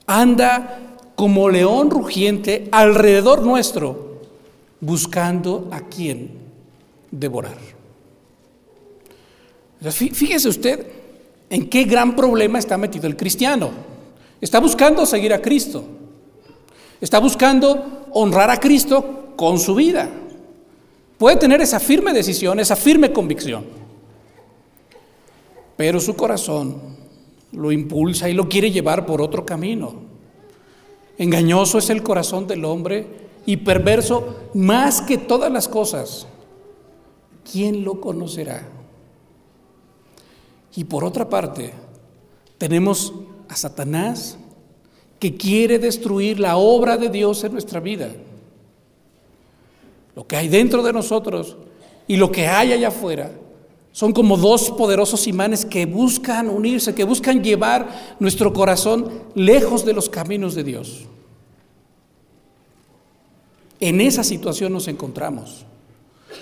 anda 0.06 0.96
como 1.16 1.50
león 1.50 1.90
rugiente 1.90 2.66
alrededor 2.72 3.42
nuestro 3.42 4.22
buscando 4.80 5.68
a 5.70 5.80
quién 5.80 6.30
devorar. 7.10 7.58
Fíjese 9.90 10.48
usted 10.48 10.86
en 11.50 11.68
qué 11.68 11.84
gran 11.84 12.16
problema 12.16 12.58
está 12.58 12.78
metido 12.78 13.06
el 13.06 13.16
cristiano. 13.16 13.70
Está 14.40 14.60
buscando 14.60 15.04
seguir 15.04 15.34
a 15.34 15.42
Cristo. 15.42 15.84
Está 17.02 17.18
buscando 17.18 18.06
honrar 18.12 18.50
a 18.50 18.58
Cristo 18.58 19.34
con 19.36 19.58
su 19.58 19.74
vida. 19.74 20.08
Puede 21.18 21.36
tener 21.36 21.60
esa 21.60 21.80
firme 21.80 22.12
decisión, 22.12 22.60
esa 22.60 22.76
firme 22.76 23.12
convicción. 23.12 23.64
Pero 25.76 26.00
su 26.00 26.14
corazón 26.14 26.80
lo 27.52 27.72
impulsa 27.72 28.28
y 28.28 28.34
lo 28.34 28.48
quiere 28.48 28.70
llevar 28.70 29.04
por 29.04 29.20
otro 29.20 29.44
camino. 29.44 29.94
Engañoso 31.18 31.78
es 31.78 31.90
el 31.90 32.04
corazón 32.04 32.46
del 32.46 32.64
hombre 32.64 33.06
y 33.44 33.56
perverso 33.56 34.50
más 34.54 35.02
que 35.02 35.18
todas 35.18 35.50
las 35.50 35.66
cosas. 35.66 36.26
¿Quién 37.50 37.84
lo 37.84 38.00
conocerá? 38.00 38.68
Y 40.76 40.84
por 40.84 41.04
otra 41.04 41.28
parte, 41.28 41.72
tenemos 42.58 43.12
a 43.48 43.56
Satanás 43.56 44.38
que 45.18 45.36
quiere 45.36 45.80
destruir 45.80 46.38
la 46.38 46.56
obra 46.56 46.96
de 46.96 47.08
Dios 47.08 47.42
en 47.42 47.52
nuestra 47.52 47.80
vida. 47.80 48.10
Lo 50.18 50.26
que 50.26 50.34
hay 50.34 50.48
dentro 50.48 50.82
de 50.82 50.92
nosotros 50.92 51.56
y 52.08 52.16
lo 52.16 52.32
que 52.32 52.48
hay 52.48 52.72
allá 52.72 52.88
afuera 52.88 53.30
son 53.92 54.12
como 54.12 54.36
dos 54.36 54.68
poderosos 54.72 55.28
imanes 55.28 55.64
que 55.64 55.86
buscan 55.86 56.48
unirse, 56.48 56.92
que 56.92 57.04
buscan 57.04 57.40
llevar 57.40 58.16
nuestro 58.18 58.52
corazón 58.52 59.12
lejos 59.36 59.84
de 59.84 59.92
los 59.92 60.08
caminos 60.08 60.56
de 60.56 60.64
Dios. 60.64 61.04
En 63.78 64.00
esa 64.00 64.24
situación 64.24 64.72
nos 64.72 64.88
encontramos. 64.88 65.64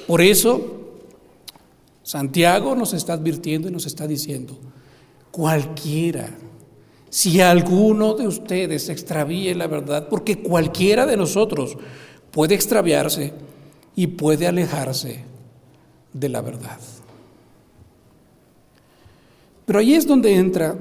Por 0.06 0.22
eso, 0.22 0.94
Santiago 2.02 2.74
nos 2.74 2.94
está 2.94 3.12
advirtiendo 3.12 3.68
y 3.68 3.72
nos 3.72 3.84
está 3.84 4.06
diciendo, 4.06 4.56
cualquiera, 5.30 6.30
si 7.10 7.42
alguno 7.42 8.14
de 8.14 8.26
ustedes 8.26 8.88
extravíe 8.88 9.54
la 9.54 9.66
verdad, 9.66 10.08
porque 10.08 10.38
cualquiera 10.38 11.04
de 11.04 11.18
nosotros 11.18 11.76
puede 12.30 12.54
extraviarse 12.54 13.44
y 13.96 14.06
puede 14.08 14.46
alejarse 14.46 15.24
de 16.12 16.28
la 16.28 16.42
verdad. 16.42 16.78
Pero 19.64 19.78
ahí 19.80 19.94
es 19.94 20.06
donde 20.06 20.34
entra 20.34 20.76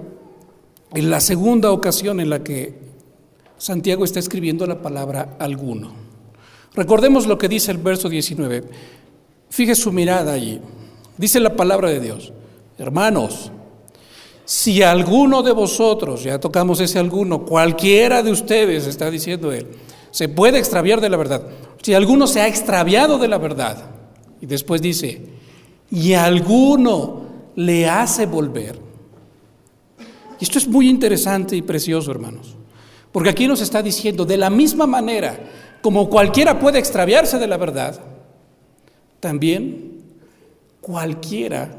en 0.93 1.09
la 1.09 1.19
segunda 1.19 1.71
ocasión 1.71 2.19
en 2.19 2.29
la 2.29 2.43
que 2.43 2.75
Santiago 3.57 4.05
está 4.05 4.19
escribiendo 4.19 4.67
la 4.67 4.81
palabra 4.81 5.37
alguno. 5.39 5.93
Recordemos 6.75 7.25
lo 7.25 7.37
que 7.37 7.47
dice 7.47 7.71
el 7.71 7.77
verso 7.77 8.09
19. 8.09 8.63
Fije 9.49 9.75
su 9.75 9.91
mirada 9.91 10.33
allí. 10.33 10.59
Dice 11.17 11.39
la 11.39 11.55
palabra 11.55 11.89
de 11.89 12.01
Dios. 12.01 12.33
Hermanos, 12.77 13.51
si 14.43 14.83
alguno 14.83 15.41
de 15.41 15.53
vosotros, 15.53 16.23
ya 16.23 16.39
tocamos 16.39 16.79
ese 16.81 16.99
alguno, 16.99 17.45
cualquiera 17.45 18.21
de 18.21 18.31
ustedes, 18.31 18.85
está 18.85 19.09
diciendo 19.09 19.51
él, 19.51 19.67
se 20.11 20.29
puede 20.29 20.59
extraviar 20.59 21.01
de 21.01 21.09
la 21.09 21.17
verdad. 21.17 21.47
Si 21.85 21.93
alguno 21.93 22.25
se 22.25 22.41
ha 22.41 22.47
extraviado 22.47 23.19
de 23.19 23.27
la 23.27 23.37
verdad, 23.37 23.77
y 24.41 24.47
después 24.47 24.81
dice, 24.81 25.21
y 25.91 26.13
alguno 26.13 27.27
le 27.55 27.87
hace 27.87 28.25
volver. 28.25 28.79
Y 30.39 30.43
esto 30.43 30.57
es 30.57 30.67
muy 30.67 30.89
interesante 30.89 31.55
y 31.55 31.61
precioso, 31.61 32.09
hermanos, 32.09 32.55
porque 33.11 33.29
aquí 33.29 33.47
nos 33.47 33.61
está 33.61 33.83
diciendo, 33.83 34.25
de 34.25 34.35
la 34.35 34.49
misma 34.49 34.87
manera 34.87 35.37
como 35.83 36.09
cualquiera 36.09 36.59
puede 36.59 36.79
extraviarse 36.79 37.37
de 37.37 37.45
la 37.45 37.57
verdad, 37.57 38.01
también 39.19 40.01
cualquiera 40.81 41.69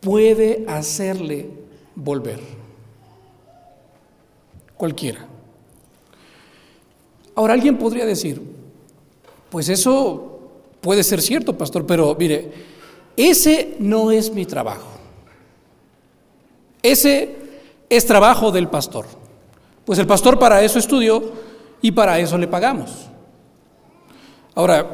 puede 0.00 0.64
hacerle 0.66 1.48
volver. 1.94 2.40
Cualquiera. 4.76 5.24
Ahora 7.36 7.54
alguien 7.54 7.78
podría 7.78 8.04
decir, 8.04 8.57
pues 9.50 9.68
eso 9.68 10.38
puede 10.80 11.02
ser 11.02 11.20
cierto, 11.20 11.56
pastor, 11.56 11.86
pero 11.86 12.14
mire, 12.18 12.50
ese 13.16 13.76
no 13.78 14.10
es 14.10 14.32
mi 14.32 14.46
trabajo. 14.46 14.86
Ese 16.82 17.36
es 17.88 18.06
trabajo 18.06 18.52
del 18.52 18.68
pastor. 18.68 19.06
Pues 19.84 19.98
el 19.98 20.06
pastor 20.06 20.38
para 20.38 20.62
eso 20.62 20.78
estudió 20.78 21.32
y 21.80 21.90
para 21.90 22.18
eso 22.18 22.36
le 22.38 22.46
pagamos. 22.46 23.08
Ahora, 24.54 24.86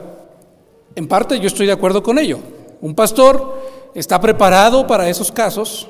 en 0.94 1.08
parte 1.08 1.38
yo 1.40 1.46
estoy 1.46 1.66
de 1.66 1.72
acuerdo 1.72 2.02
con 2.02 2.18
ello. 2.18 2.38
Un 2.80 2.94
pastor 2.94 3.60
está 3.94 4.20
preparado 4.20 4.86
para 4.86 5.08
esos 5.08 5.32
casos 5.32 5.88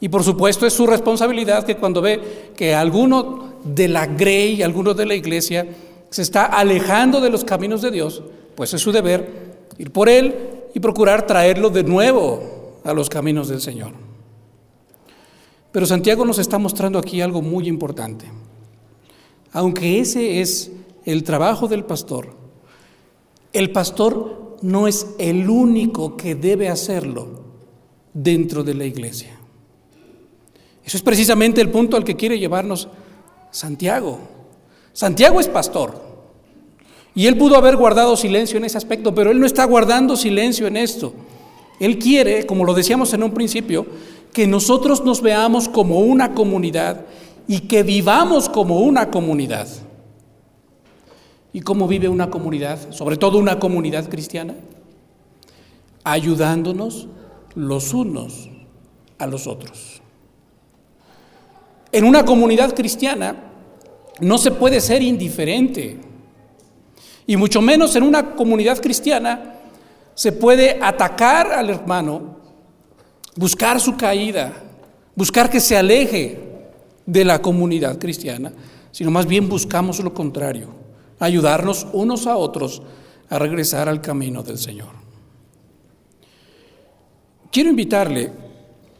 y 0.00 0.08
por 0.08 0.22
supuesto 0.22 0.66
es 0.66 0.72
su 0.72 0.86
responsabilidad 0.86 1.64
que 1.64 1.76
cuando 1.76 2.00
ve 2.00 2.52
que 2.56 2.74
alguno 2.74 3.54
de 3.64 3.88
la 3.88 4.06
grey, 4.06 4.62
alguno 4.62 4.94
de 4.94 5.06
la 5.06 5.14
iglesia 5.14 5.66
se 6.10 6.22
está 6.22 6.46
alejando 6.46 7.20
de 7.20 7.30
los 7.30 7.44
caminos 7.44 7.82
de 7.82 7.90
Dios, 7.90 8.22
pues 8.54 8.74
es 8.74 8.80
su 8.80 8.92
deber 8.92 9.56
ir 9.78 9.92
por 9.92 10.08
él 10.08 10.34
y 10.74 10.80
procurar 10.80 11.26
traerlo 11.26 11.70
de 11.70 11.84
nuevo 11.84 12.80
a 12.84 12.92
los 12.92 13.08
caminos 13.08 13.48
del 13.48 13.60
Señor. 13.60 13.92
Pero 15.72 15.86
Santiago 15.86 16.24
nos 16.24 16.38
está 16.38 16.58
mostrando 16.58 16.98
aquí 16.98 17.20
algo 17.20 17.42
muy 17.42 17.68
importante. 17.68 18.26
Aunque 19.52 20.00
ese 20.00 20.40
es 20.40 20.72
el 21.04 21.22
trabajo 21.22 21.68
del 21.68 21.84
pastor, 21.84 22.36
el 23.52 23.70
pastor 23.70 24.56
no 24.62 24.88
es 24.88 25.06
el 25.18 25.48
único 25.48 26.16
que 26.16 26.34
debe 26.34 26.68
hacerlo 26.68 27.44
dentro 28.12 28.64
de 28.64 28.74
la 28.74 28.84
iglesia. 28.84 29.38
Eso 30.84 30.96
es 30.96 31.02
precisamente 31.02 31.60
el 31.60 31.70
punto 31.70 31.96
al 31.96 32.04
que 32.04 32.16
quiere 32.16 32.38
llevarnos 32.38 32.88
Santiago. 33.50 34.18
Santiago 34.92 35.40
es 35.40 35.48
pastor. 35.48 36.08
Y 37.14 37.26
él 37.26 37.36
pudo 37.36 37.56
haber 37.56 37.76
guardado 37.76 38.16
silencio 38.16 38.58
en 38.58 38.64
ese 38.64 38.78
aspecto, 38.78 39.14
pero 39.14 39.30
él 39.30 39.40
no 39.40 39.46
está 39.46 39.64
guardando 39.64 40.16
silencio 40.16 40.66
en 40.66 40.76
esto. 40.76 41.12
Él 41.80 41.98
quiere, 41.98 42.46
como 42.46 42.64
lo 42.64 42.74
decíamos 42.74 43.12
en 43.12 43.22
un 43.22 43.32
principio, 43.32 43.86
que 44.32 44.46
nosotros 44.46 45.04
nos 45.04 45.20
veamos 45.20 45.68
como 45.68 46.00
una 46.00 46.34
comunidad 46.34 47.06
y 47.46 47.60
que 47.60 47.82
vivamos 47.82 48.48
como 48.48 48.80
una 48.80 49.10
comunidad. 49.10 49.68
¿Y 51.52 51.60
cómo 51.60 51.88
vive 51.88 52.08
una 52.08 52.30
comunidad? 52.30 52.92
Sobre 52.92 53.16
todo 53.16 53.38
una 53.38 53.58
comunidad 53.58 54.08
cristiana. 54.08 54.54
Ayudándonos 56.04 57.08
los 57.54 57.94
unos 57.94 58.50
a 59.18 59.26
los 59.26 59.46
otros. 59.46 60.02
En 61.90 62.04
una 62.04 62.24
comunidad 62.24 62.74
cristiana 62.74 63.47
no 64.20 64.38
se 64.38 64.50
puede 64.50 64.80
ser 64.80 65.02
indiferente. 65.02 65.98
Y 67.26 67.36
mucho 67.36 67.60
menos 67.60 67.94
en 67.96 68.02
una 68.02 68.34
comunidad 68.34 68.80
cristiana 68.80 69.56
se 70.14 70.32
puede 70.32 70.78
atacar 70.82 71.52
al 71.52 71.70
hermano, 71.70 72.36
buscar 73.36 73.80
su 73.80 73.96
caída, 73.96 74.52
buscar 75.14 75.50
que 75.50 75.60
se 75.60 75.76
aleje 75.76 76.40
de 77.06 77.24
la 77.24 77.40
comunidad 77.40 77.98
cristiana, 77.98 78.52
sino 78.90 79.10
más 79.10 79.26
bien 79.26 79.48
buscamos 79.48 80.00
lo 80.00 80.12
contrario, 80.12 80.68
ayudarnos 81.18 81.86
unos 81.92 82.26
a 82.26 82.36
otros 82.36 82.82
a 83.30 83.38
regresar 83.38 83.88
al 83.88 84.00
camino 84.00 84.42
del 84.42 84.58
Señor. 84.58 84.88
Quiero 87.50 87.70
invitarle 87.70 88.32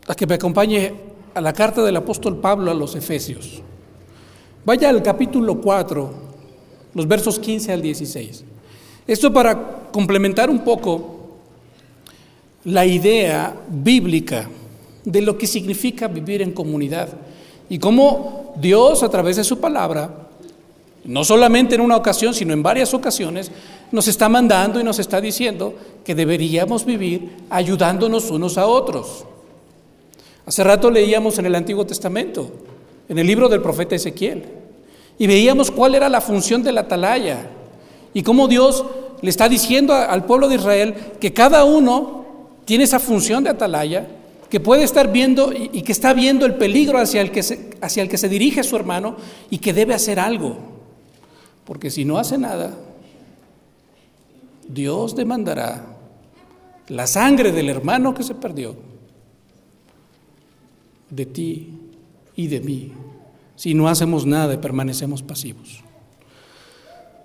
a 0.06 0.14
que 0.14 0.26
me 0.26 0.34
acompañe 0.34 0.94
a 1.34 1.40
la 1.40 1.52
carta 1.52 1.82
del 1.82 1.96
apóstol 1.96 2.38
Pablo 2.38 2.70
a 2.70 2.74
los 2.74 2.94
Efesios. 2.94 3.62
Vaya 4.68 4.90
al 4.90 5.02
capítulo 5.02 5.62
4, 5.62 6.10
los 6.92 7.08
versos 7.08 7.38
15 7.38 7.72
al 7.72 7.80
16. 7.80 8.44
Esto 9.06 9.32
para 9.32 9.88
complementar 9.90 10.50
un 10.50 10.58
poco 10.58 11.20
la 12.64 12.84
idea 12.84 13.56
bíblica 13.66 14.46
de 15.06 15.22
lo 15.22 15.38
que 15.38 15.46
significa 15.46 16.06
vivir 16.06 16.42
en 16.42 16.52
comunidad 16.52 17.08
y 17.70 17.78
cómo 17.78 18.52
Dios 18.60 19.02
a 19.02 19.08
través 19.08 19.36
de 19.36 19.44
su 19.44 19.58
palabra, 19.58 20.28
no 21.02 21.24
solamente 21.24 21.76
en 21.76 21.80
una 21.80 21.96
ocasión, 21.96 22.34
sino 22.34 22.52
en 22.52 22.62
varias 22.62 22.92
ocasiones, 22.92 23.50
nos 23.90 24.06
está 24.06 24.28
mandando 24.28 24.78
y 24.78 24.84
nos 24.84 24.98
está 24.98 25.18
diciendo 25.18 25.72
que 26.04 26.14
deberíamos 26.14 26.84
vivir 26.84 27.36
ayudándonos 27.48 28.30
unos 28.30 28.58
a 28.58 28.66
otros. 28.66 29.24
Hace 30.44 30.62
rato 30.62 30.90
leíamos 30.90 31.38
en 31.38 31.46
el 31.46 31.54
Antiguo 31.54 31.86
Testamento, 31.86 32.52
en 33.08 33.18
el 33.18 33.26
libro 33.26 33.48
del 33.48 33.62
profeta 33.62 33.94
Ezequiel, 33.94 34.44
y 35.18 35.26
veíamos 35.26 35.70
cuál 35.70 35.94
era 35.94 36.08
la 36.08 36.20
función 36.20 36.62
de 36.62 36.72
la 36.72 36.82
atalaya 36.82 37.50
y 38.14 38.22
cómo 38.22 38.46
Dios 38.46 38.84
le 39.20 39.30
está 39.30 39.48
diciendo 39.48 39.94
al 39.94 40.24
pueblo 40.24 40.48
de 40.48 40.56
Israel 40.56 40.94
que 41.20 41.32
cada 41.32 41.64
uno 41.64 42.24
tiene 42.64 42.84
esa 42.84 43.00
función 43.00 43.42
de 43.42 43.50
atalaya 43.50 44.06
que 44.48 44.60
puede 44.60 44.84
estar 44.84 45.10
viendo 45.10 45.52
y, 45.52 45.82
que 45.82 45.92
está 45.92 46.14
viendo 46.14 46.46
el 46.46 46.54
peligro 46.54 46.98
hacia 46.98 47.20
el, 47.20 47.30
que 47.30 47.42
se, 47.42 47.70
hacia 47.80 48.02
el 48.02 48.08
que 48.08 48.16
se 48.16 48.28
dirige 48.28 48.62
su 48.62 48.76
hermano 48.76 49.16
y 49.50 49.58
que 49.58 49.72
debe 49.74 49.92
hacer 49.92 50.18
algo. 50.20 50.56
Porque 51.64 51.90
si 51.90 52.04
no 52.04 52.18
hace 52.18 52.38
nada, 52.38 52.74
Dios 54.66 55.16
demandará 55.16 55.96
la 56.88 57.06
sangre 57.06 57.52
del 57.52 57.68
hermano 57.68 58.14
que 58.14 58.22
se 58.22 58.34
perdió, 58.34 58.76
de 61.10 61.26
ti 61.26 61.87
y 62.38 62.46
de 62.46 62.60
mí, 62.60 62.92
si 63.54 63.74
no 63.74 63.86
hacemos 63.86 64.24
nada 64.24 64.54
y 64.54 64.56
permanecemos 64.56 65.22
pasivos. 65.22 65.82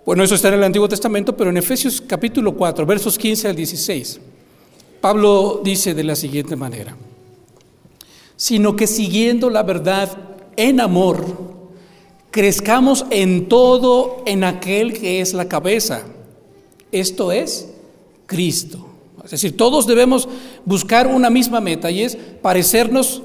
Bueno, 0.06 0.24
eso 0.24 0.36
está 0.36 0.50
en 0.50 0.56
el 0.56 0.64
Antiguo 0.66 0.90
Testamento, 0.90 1.38
pero 1.38 1.52
en 1.52 1.56
Efesios 1.56 2.02
capítulo 2.06 2.54
4, 2.54 2.86
versos 2.86 3.18
15 3.18 3.48
al 3.48 3.56
16, 3.56 4.20
Pablo 5.00 5.62
dice 5.64 5.94
de 5.94 6.04
la 6.04 6.18
siguiente 6.18 6.58
manera 6.58 6.98
sino 8.36 8.76
que 8.76 8.88
siguiendo 8.88 9.50
la 9.50 9.64
verdad 9.64 10.10
en 10.58 10.82
amor, 10.82 11.26
crezcamos 12.32 13.06
en 13.10 13.48
todo 13.48 14.22
en 14.26 14.44
aquel 14.44 14.94
que 14.94 15.22
es 15.22 15.34
la 15.34 15.48
cabeza. 15.48 16.04
Esto 16.92 17.32
es 17.32 17.70
Cristo. 18.26 18.86
Es 19.24 19.32
decir, 19.32 19.56
todos 19.56 19.88
debemos 19.88 20.28
buscar 20.66 21.08
una 21.08 21.30
misma 21.30 21.62
meta 21.62 21.90
y 21.90 22.02
es 22.02 22.18
parecernos 22.42 23.22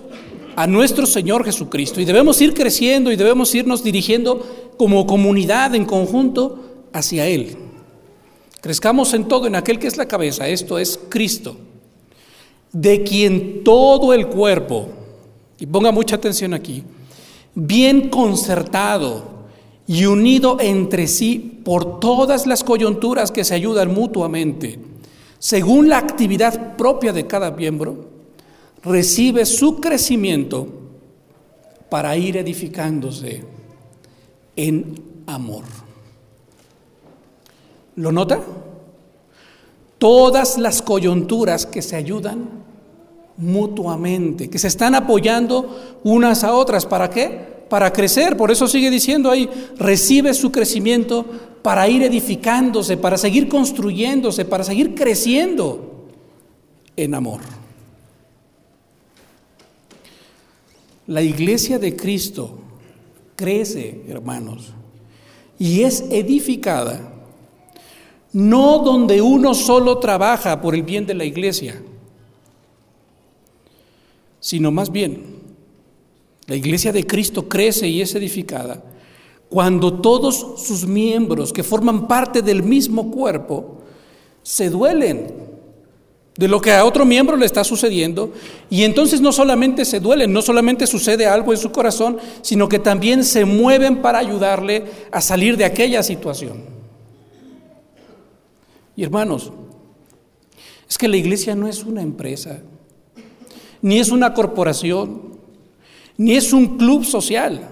a 0.59 0.67
nuestro 0.67 1.07
Señor 1.07 1.45
Jesucristo. 1.45 2.01
Y 2.01 2.05
debemos 2.05 2.41
ir 2.41 2.53
creciendo 2.53 3.13
y 3.13 3.17
debemos 3.17 3.55
irnos 3.55 3.85
dirigiendo 3.85 4.45
como 4.77 5.07
comunidad 5.07 5.73
en 5.77 5.85
conjunto 5.85 6.89
hacia 6.93 7.29
Él. 7.29 7.57
Crezcamos 8.61 9.15
en 9.15 9.29
todo 9.29 9.47
en 9.47 9.55
aquel 9.55 9.79
que 9.79 9.87
es 9.87 9.97
la 9.97 10.09
cabeza, 10.09 10.49
esto 10.49 10.81
es 10.81 10.99
Cristo, 11.09 11.57
de 12.73 13.05
quien 13.05 13.63
todo 13.63 14.13
el 14.13 14.27
cuerpo, 14.27 14.89
y 15.61 15.67
ponga 15.67 15.93
mucha 15.93 16.17
atención 16.17 16.53
aquí, 16.53 16.83
bien 17.55 18.09
concertado 18.09 19.47
y 19.87 20.07
unido 20.07 20.57
entre 20.59 21.07
sí 21.07 21.61
por 21.65 22.01
todas 22.01 22.49
las 22.49 22.65
coyunturas 22.65 23.31
que 23.31 23.45
se 23.45 23.55
ayudan 23.55 23.95
mutuamente, 23.95 24.81
según 25.39 25.89
la 25.89 25.99
actividad 25.99 26.75
propia 26.75 27.13
de 27.13 27.29
cada 27.29 27.53
miembro, 27.53 28.18
recibe 28.83 29.45
su 29.47 29.81
crecimiento 29.81 30.69
para 31.89 32.17
ir 32.17 32.37
edificándose 32.37 33.45
en 34.57 35.03
amor. 35.27 35.65
¿Lo 37.97 38.13
nota? 38.13 38.41
Todas 39.99 40.59
las 40.59 40.83
coyunturas 40.83 41.67
que 41.67 41.83
se 41.83 41.97
ayudan 41.97 42.49
mutuamente, 43.37 44.51
que 44.51 44.59
se 44.59 44.69
están 44.69 44.95
apoyando 44.95 45.99
unas 46.05 46.45
a 46.45 46.55
otras. 46.55 46.87
¿Para 46.87 47.11
qué? 47.11 47.65
Para 47.69 47.93
crecer. 47.93 48.37
Por 48.37 48.51
eso 48.51 48.69
sigue 48.69 48.91
diciendo 48.91 49.31
ahí, 49.31 49.49
recibe 49.77 50.35
su 50.35 50.53
crecimiento 50.53 51.25
para 51.63 51.89
ir 51.89 52.03
edificándose, 52.03 52.97
para 52.97 53.19
seguir 53.19 53.49
construyéndose, 53.49 54.45
para 54.45 54.65
seguir 54.65 54.95
creciendo 54.95 56.07
en 56.97 57.15
amor. 57.15 57.41
La 61.09 61.23
iglesia 61.23 61.79
de 61.79 61.97
Cristo 61.97 62.59
crece, 63.35 64.03
hermanos, 64.09 64.73
y 65.59 65.83
es 65.83 66.03
edificada 66.11 67.15
no 68.33 68.81
donde 68.81 69.23
uno 69.23 69.55
solo 69.55 69.99
trabaja 69.99 70.61
por 70.61 70.75
el 70.75 70.83
bien 70.83 71.07
de 71.07 71.15
la 71.15 71.25
iglesia, 71.25 71.81
sino 74.39 74.71
más 74.71 74.93
bien 74.93 75.39
la 76.47 76.57
iglesia 76.57 76.93
de 76.93 77.07
Cristo 77.07 77.49
crece 77.49 77.89
y 77.89 78.03
es 78.03 78.15
edificada 78.15 78.85
cuando 79.49 80.01
todos 80.01 80.63
sus 80.63 80.87
miembros 80.87 81.55
que 81.55 81.63
forman 81.63 82.07
parte 82.07 82.43
del 82.43 82.63
mismo 82.63 83.11
cuerpo 83.11 83.79
se 84.43 84.69
duelen 84.69 85.48
de 86.39 86.47
lo 86.47 86.61
que 86.61 86.71
a 86.71 86.85
otro 86.85 87.05
miembro 87.05 87.37
le 87.37 87.45
está 87.45 87.65
sucediendo 87.65 88.33
y 88.71 88.85
entonces 88.85 89.21
no 89.21 89.33
solamente 89.33 89.85
se 89.85 89.99
duelen, 89.99 90.33
no 90.33 90.41
solamente 90.41 90.87
sucede 90.87 91.27
algo 91.27 91.53
en 91.53 91.59
su 91.59 91.73
corazón, 91.73 92.19
sino 92.43 92.69
que 92.69 92.79
también 92.79 93.25
se 93.25 93.45
mueven 93.45 94.01
para 94.01 94.21
ayudarle 94.21 94.85
a 95.11 95.21
salir 95.21 95.57
de 95.57 95.65
aquella 95.65 96.01
situación. 96.05 96.63
Y 98.95 99.03
hermanos, 99.03 99.53
es 100.89 100.97
que 100.97 101.09
la 101.09 101.17
iglesia 101.17 101.57
no 101.57 101.67
es 101.67 101.83
una 101.83 102.03
empresa, 102.03 102.61
ni 103.83 103.99
es 103.99 104.11
una 104.11 104.33
corporación, 104.33 105.41
ni 106.17 106.37
es 106.37 106.53
un 106.53 106.79
club 106.79 107.05
social. 107.05 107.69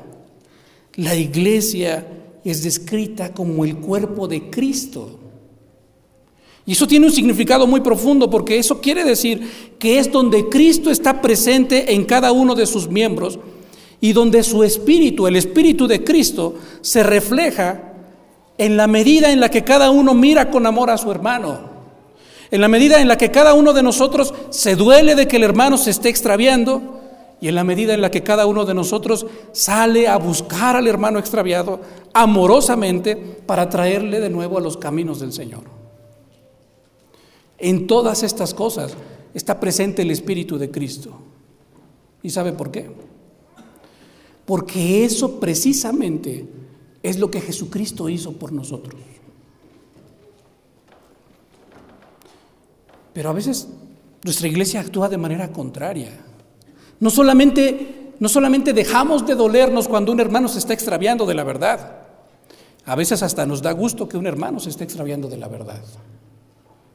La 0.97 1.15
iglesia 1.15 2.05
es 2.45 2.65
descrita 2.65 3.33
como 3.33 3.65
el 3.65 3.77
cuerpo 3.77 4.27
de 4.27 4.51
Cristo. 4.51 5.21
Y 6.67 6.73
eso 6.73 6.89
tiene 6.89 7.07
un 7.07 7.13
significado 7.13 7.67
muy 7.69 7.81
profundo 7.81 8.29
porque 8.29 8.59
eso 8.59 8.81
quiere 8.81 9.05
decir 9.05 9.77
que 9.79 10.01
es 10.01 10.11
donde 10.11 10.49
Cristo 10.49 10.91
está 10.91 11.23
presente 11.23 11.95
en 11.95 12.05
cada 12.05 12.33
uno 12.33 12.57
de 12.57 12.67
sus 12.67 12.89
miembros 12.89 13.39
y 14.01 14.13
donde 14.13 14.43
su 14.43 14.65
espíritu, 14.65 15.29
el 15.29 15.37
espíritu 15.37 15.87
de 15.87 16.03
Cristo, 16.03 16.57
se 16.81 17.05
refleja 17.05 17.93
en 18.59 18.77
la 18.77 18.89
medida 18.89 19.31
en 19.31 19.39
la 19.39 19.49
que 19.49 19.63
cada 19.63 19.91
uno 19.91 20.13
mira 20.13 20.51
con 20.51 20.67
amor 20.67 20.91
a 20.91 20.99
su 20.99 21.11
hermano. 21.11 21.77
En 22.51 22.61
la 22.61 22.69
medida 22.69 23.01
en 23.01 23.09
la 23.09 23.17
que 23.17 23.31
cada 23.31 23.55
uno 23.55 23.73
de 23.73 23.85
nosotros 23.85 24.35
se 24.51 24.75
duele 24.75 25.15
de 25.15 25.29
que 25.29 25.37
el 25.37 25.45
hermano 25.45 25.79
se 25.79 25.91
esté 25.91 26.09
extraviando 26.09 27.01
y 27.41 27.49
en 27.49 27.55
la 27.55 27.65
medida 27.65 27.95
en 27.95 28.01
la 28.01 28.11
que 28.11 28.23
cada 28.23 28.47
uno 28.47 28.65
de 28.65 28.75
nosotros 28.75 29.27
sale 29.53 30.09
a 30.09 30.17
buscar 30.17 30.75
al 30.75 30.89
hermano 30.89 31.19
extraviado 31.19 31.81
amorosamente 32.13 33.15
para 33.15 33.69
traerle 33.69 34.21
de 34.21 34.31
nuevo 34.31 34.59
a 34.59 34.61
los 34.61 34.77
caminos 34.77 35.21
del 35.21 35.33
Señor. 35.33 35.76
En 37.59 37.87
todas 37.87 38.23
estas 38.23 38.53
cosas 38.55 38.95
está 39.35 39.59
presente 39.59 40.03
el 40.03 40.11
Espíritu 40.11 40.59
de 40.59 40.71
Cristo. 40.71 41.11
¿Y 42.23 42.31
sabe 42.31 42.53
por 42.53 42.71
qué? 42.71 42.91
Porque 44.45 45.05
eso 45.05 45.41
precisamente 45.41 46.47
es 47.03 47.19
lo 47.19 47.31
que 47.31 47.41
Jesucristo 47.41 48.09
hizo 48.09 48.33
por 48.33 48.53
nosotros. 48.53 49.01
Pero 53.13 53.31
a 53.31 53.33
veces 53.33 53.69
nuestra 54.25 54.49
iglesia 54.49 54.81
actúa 54.81 55.09
de 55.09 55.17
manera 55.17 55.53
contraria. 55.53 56.11
No 57.01 57.11
solamente, 57.11 58.13
no 58.19 58.29
solamente 58.29 58.73
dejamos 58.73 59.27
de 59.27 59.35
dolernos 59.35 59.89
cuando 59.89 60.13
un 60.13 60.21
hermano 60.21 60.49
se 60.49 60.59
está 60.59 60.75
extraviando 60.75 61.25
de 61.27 61.35
la 61.35 61.45
verdad. 61.45 62.03
A 62.85 62.95
veces 62.95 63.23
hasta 63.23 63.47
nos 63.47 63.63
da 63.63 63.73
gusto 63.73 64.09
que 64.09 64.17
un 64.17 64.27
hermano 64.27 64.61
se 64.61 64.71
esté 64.71 64.85
extraviando 64.85 65.29
de 65.29 65.39
la 65.39 65.49
verdad. 65.49 65.83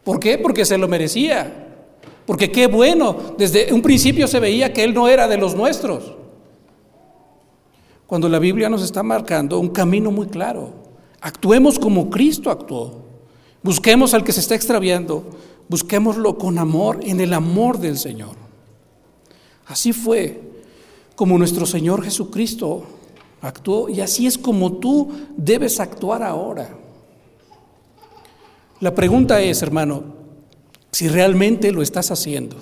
¿Por 0.03 0.19
qué? 0.19 0.37
Porque 0.37 0.65
se 0.65 0.77
lo 0.77 0.87
merecía. 0.87 1.67
Porque 2.25 2.51
qué 2.51 2.67
bueno, 2.67 3.35
desde 3.37 3.73
un 3.73 3.81
principio 3.81 4.27
se 4.27 4.39
veía 4.39 4.73
que 4.73 4.83
él 4.83 4.93
no 4.93 5.07
era 5.07 5.27
de 5.27 5.37
los 5.37 5.55
nuestros. 5.55 6.13
Cuando 8.07 8.29
la 8.29 8.39
Biblia 8.39 8.69
nos 8.69 8.83
está 8.83 9.03
marcando 9.03 9.59
un 9.59 9.69
camino 9.69 10.11
muy 10.11 10.27
claro. 10.27 10.73
Actuemos 11.21 11.79
como 11.79 12.09
Cristo 12.09 12.49
actuó. 12.49 13.05
Busquemos 13.63 14.13
al 14.13 14.23
que 14.23 14.33
se 14.33 14.39
está 14.39 14.55
extraviando. 14.55 15.23
Busquémoslo 15.69 16.37
con 16.37 16.57
amor, 16.57 16.99
en 17.03 17.21
el 17.21 17.33
amor 17.33 17.77
del 17.77 17.97
Señor. 17.97 18.35
Así 19.67 19.93
fue 19.93 20.41
como 21.15 21.37
nuestro 21.37 21.65
Señor 21.65 22.03
Jesucristo 22.03 22.83
actuó 23.41 23.87
y 23.89 24.01
así 24.01 24.27
es 24.27 24.37
como 24.37 24.73
tú 24.73 25.11
debes 25.37 25.79
actuar 25.79 26.23
ahora. 26.23 26.77
La 28.81 28.95
pregunta 28.95 29.39
es, 29.41 29.61
hermano, 29.61 30.03
si 30.91 31.07
realmente 31.07 31.71
lo 31.71 31.83
estás 31.83 32.09
haciendo. 32.09 32.57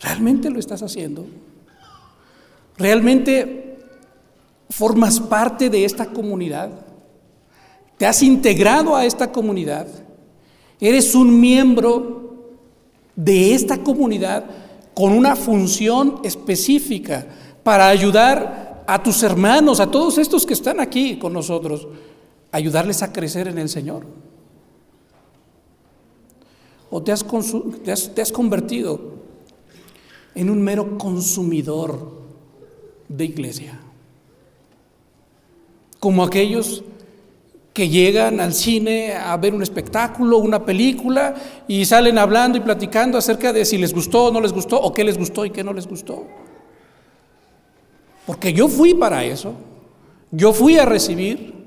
¿Realmente 0.00 0.50
lo 0.50 0.58
estás 0.58 0.82
haciendo? 0.82 1.26
¿Realmente 2.76 3.78
formas 4.68 5.20
parte 5.20 5.70
de 5.70 5.84
esta 5.84 6.06
comunidad? 6.06 6.70
¿Te 7.98 8.06
has 8.06 8.20
integrado 8.24 8.96
a 8.96 9.04
esta 9.04 9.30
comunidad? 9.30 9.86
¿Eres 10.80 11.14
un 11.14 11.38
miembro 11.38 12.48
de 13.14 13.54
esta 13.54 13.78
comunidad 13.78 14.44
con 14.92 15.12
una 15.12 15.36
función 15.36 16.20
específica 16.24 17.26
para 17.62 17.86
ayudar 17.86 18.82
a 18.88 19.00
tus 19.00 19.22
hermanos, 19.22 19.78
a 19.78 19.88
todos 19.88 20.18
estos 20.18 20.44
que 20.44 20.54
están 20.54 20.80
aquí 20.80 21.16
con 21.16 21.32
nosotros? 21.32 21.86
Ayudarles 22.52 23.02
a 23.02 23.12
crecer 23.12 23.48
en 23.48 23.58
el 23.58 23.68
Señor? 23.68 24.04
¿O 26.90 27.02
te 27.02 27.12
has, 27.12 27.24
te 28.14 28.22
has, 28.22 28.32
convertido 28.32 29.00
en 30.34 30.50
un 30.50 30.60
mero 30.60 30.98
consumidor 30.98 32.20
de 33.08 33.24
iglesia? 33.24 33.78
Como 36.00 36.24
aquellos 36.24 36.82
que 37.72 37.88
llegan 37.88 38.40
al 38.40 38.52
cine 38.52 39.14
a 39.14 39.36
ver 39.36 39.54
un 39.54 39.62
espectáculo, 39.62 40.38
una 40.38 40.64
película 40.64 41.34
y 41.68 41.84
salen 41.84 42.18
hablando 42.18 42.58
y 42.58 42.60
platicando 42.60 43.16
acerca 43.16 43.52
de 43.52 43.64
si 43.64 43.78
les 43.78 43.94
gustó 43.94 44.24
o 44.26 44.32
no 44.32 44.40
les 44.40 44.52
gustó, 44.52 44.80
o 44.80 44.92
qué 44.92 45.04
les 45.04 45.16
gustó 45.16 45.44
y 45.44 45.50
qué 45.50 45.62
no 45.62 45.72
les 45.72 45.86
gustó. 45.86 46.26
Porque 48.26 48.52
yo 48.52 48.68
fui 48.68 48.94
para 48.94 49.24
eso, 49.24 49.54
yo 50.32 50.52
fui 50.52 50.78
a 50.78 50.84
recibir, 50.84 51.59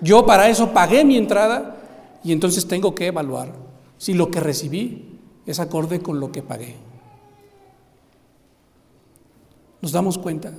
yo 0.00 0.24
para 0.26 0.48
eso 0.48 0.72
pagué 0.72 1.04
mi 1.04 1.16
entrada 1.16 1.76
y 2.24 2.32
entonces 2.32 2.66
tengo 2.66 2.94
que 2.94 3.06
evaluar 3.06 3.52
si 3.98 4.14
lo 4.14 4.30
que 4.30 4.40
recibí 4.40 5.18
es 5.46 5.60
acorde 5.60 6.00
con 6.00 6.20
lo 6.20 6.32
que 6.32 6.42
pagué. 6.42 6.76
¿Nos 9.80 9.92
damos 9.92 10.18
cuenta? 10.18 10.52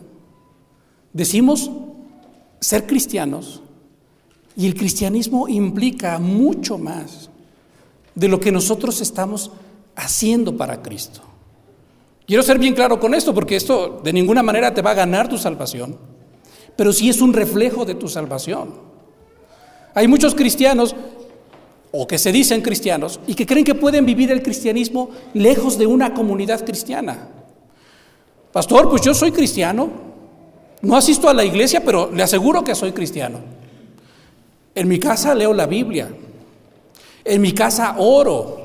Decimos 1.13 1.69
ser 2.59 2.85
cristianos 2.87 3.61
y 4.55 4.67
el 4.67 4.75
cristianismo 4.75 5.47
implica 5.47 6.19
mucho 6.19 6.77
más 6.77 7.29
de 8.15 8.27
lo 8.27 8.39
que 8.39 8.51
nosotros 8.51 9.01
estamos 9.01 9.51
haciendo 9.95 10.57
para 10.57 10.81
Cristo. 10.81 11.21
Quiero 12.25 12.43
ser 12.43 12.59
bien 12.59 12.73
claro 12.73 12.99
con 12.99 13.13
esto 13.13 13.33
porque 13.33 13.55
esto 13.55 14.01
de 14.03 14.13
ninguna 14.13 14.43
manera 14.43 14.73
te 14.73 14.81
va 14.81 14.91
a 14.91 14.95
ganar 14.95 15.27
tu 15.27 15.37
salvación, 15.37 15.97
pero 16.75 16.93
sí 16.93 17.09
es 17.09 17.21
un 17.21 17.33
reflejo 17.33 17.85
de 17.85 17.95
tu 17.95 18.07
salvación. 18.07 18.90
Hay 19.93 20.07
muchos 20.07 20.35
cristianos, 20.35 20.95
o 21.91 22.07
que 22.07 22.17
se 22.17 22.31
dicen 22.31 22.61
cristianos, 22.61 23.19
y 23.27 23.35
que 23.35 23.45
creen 23.45 23.65
que 23.65 23.75
pueden 23.75 24.05
vivir 24.05 24.31
el 24.31 24.41
cristianismo 24.41 25.09
lejos 25.33 25.77
de 25.77 25.85
una 25.85 26.13
comunidad 26.13 26.65
cristiana. 26.65 27.27
Pastor, 28.51 28.89
pues 28.89 29.01
yo 29.01 29.13
soy 29.13 29.31
cristiano, 29.31 29.89
no 30.81 30.95
asisto 30.95 31.29
a 31.29 31.33
la 31.33 31.43
iglesia, 31.43 31.83
pero 31.83 32.11
le 32.11 32.23
aseguro 32.23 32.63
que 32.63 32.75
soy 32.75 32.91
cristiano. 32.91 33.39
En 34.73 34.87
mi 34.87 34.99
casa 34.99 35.35
leo 35.35 35.53
la 35.53 35.67
Biblia, 35.67 36.09
en 37.23 37.41
mi 37.41 37.51
casa 37.53 37.95
oro, 37.97 38.57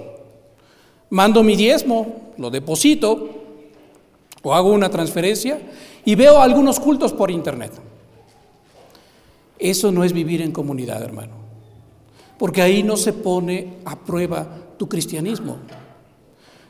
mando 1.10 1.42
mi 1.42 1.56
diezmo, 1.56 2.32
lo 2.38 2.50
deposito 2.50 3.30
o 4.42 4.54
hago 4.54 4.70
una 4.70 4.88
transferencia 4.88 5.58
y 6.04 6.14
veo 6.14 6.40
algunos 6.40 6.78
cultos 6.78 7.12
por 7.12 7.30
internet. 7.30 7.72
Eso 9.58 9.92
no 9.92 10.04
es 10.04 10.12
vivir 10.12 10.42
en 10.42 10.52
comunidad, 10.52 11.02
hermano. 11.02 11.32
Porque 12.38 12.62
ahí 12.62 12.82
no 12.82 12.96
se 12.96 13.12
pone 13.12 13.74
a 13.84 13.96
prueba 13.96 14.46
tu 14.76 14.88
cristianismo. 14.88 15.58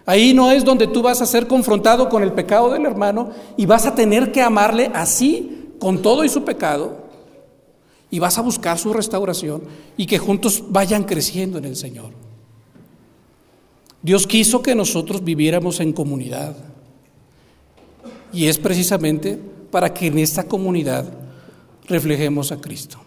Ahí 0.04 0.32
no 0.32 0.52
es 0.52 0.64
donde 0.64 0.86
tú 0.86 1.02
vas 1.02 1.20
a 1.20 1.26
ser 1.26 1.48
confrontado 1.48 2.08
con 2.08 2.22
el 2.22 2.32
pecado 2.32 2.70
del 2.70 2.86
hermano 2.86 3.30
y 3.56 3.66
vas 3.66 3.86
a 3.86 3.94
tener 3.94 4.30
que 4.30 4.40
amarle 4.40 4.90
así, 4.94 5.72
con 5.80 6.00
todo 6.00 6.24
y 6.24 6.28
su 6.28 6.44
pecado, 6.44 7.06
y 8.08 8.20
vas 8.20 8.38
a 8.38 8.42
buscar 8.42 8.78
su 8.78 8.92
restauración 8.92 9.62
y 9.96 10.06
que 10.06 10.18
juntos 10.18 10.62
vayan 10.68 11.02
creciendo 11.02 11.58
en 11.58 11.64
el 11.64 11.74
Señor. 11.74 12.12
Dios 14.00 14.28
quiso 14.28 14.62
que 14.62 14.76
nosotros 14.76 15.24
viviéramos 15.24 15.80
en 15.80 15.92
comunidad. 15.92 16.54
Y 18.32 18.46
es 18.46 18.58
precisamente 18.58 19.36
para 19.72 19.92
que 19.92 20.06
en 20.06 20.18
esta 20.18 20.44
comunidad 20.44 21.06
reflejemos 21.86 22.52
a 22.52 22.60
Cristo. 22.60 22.98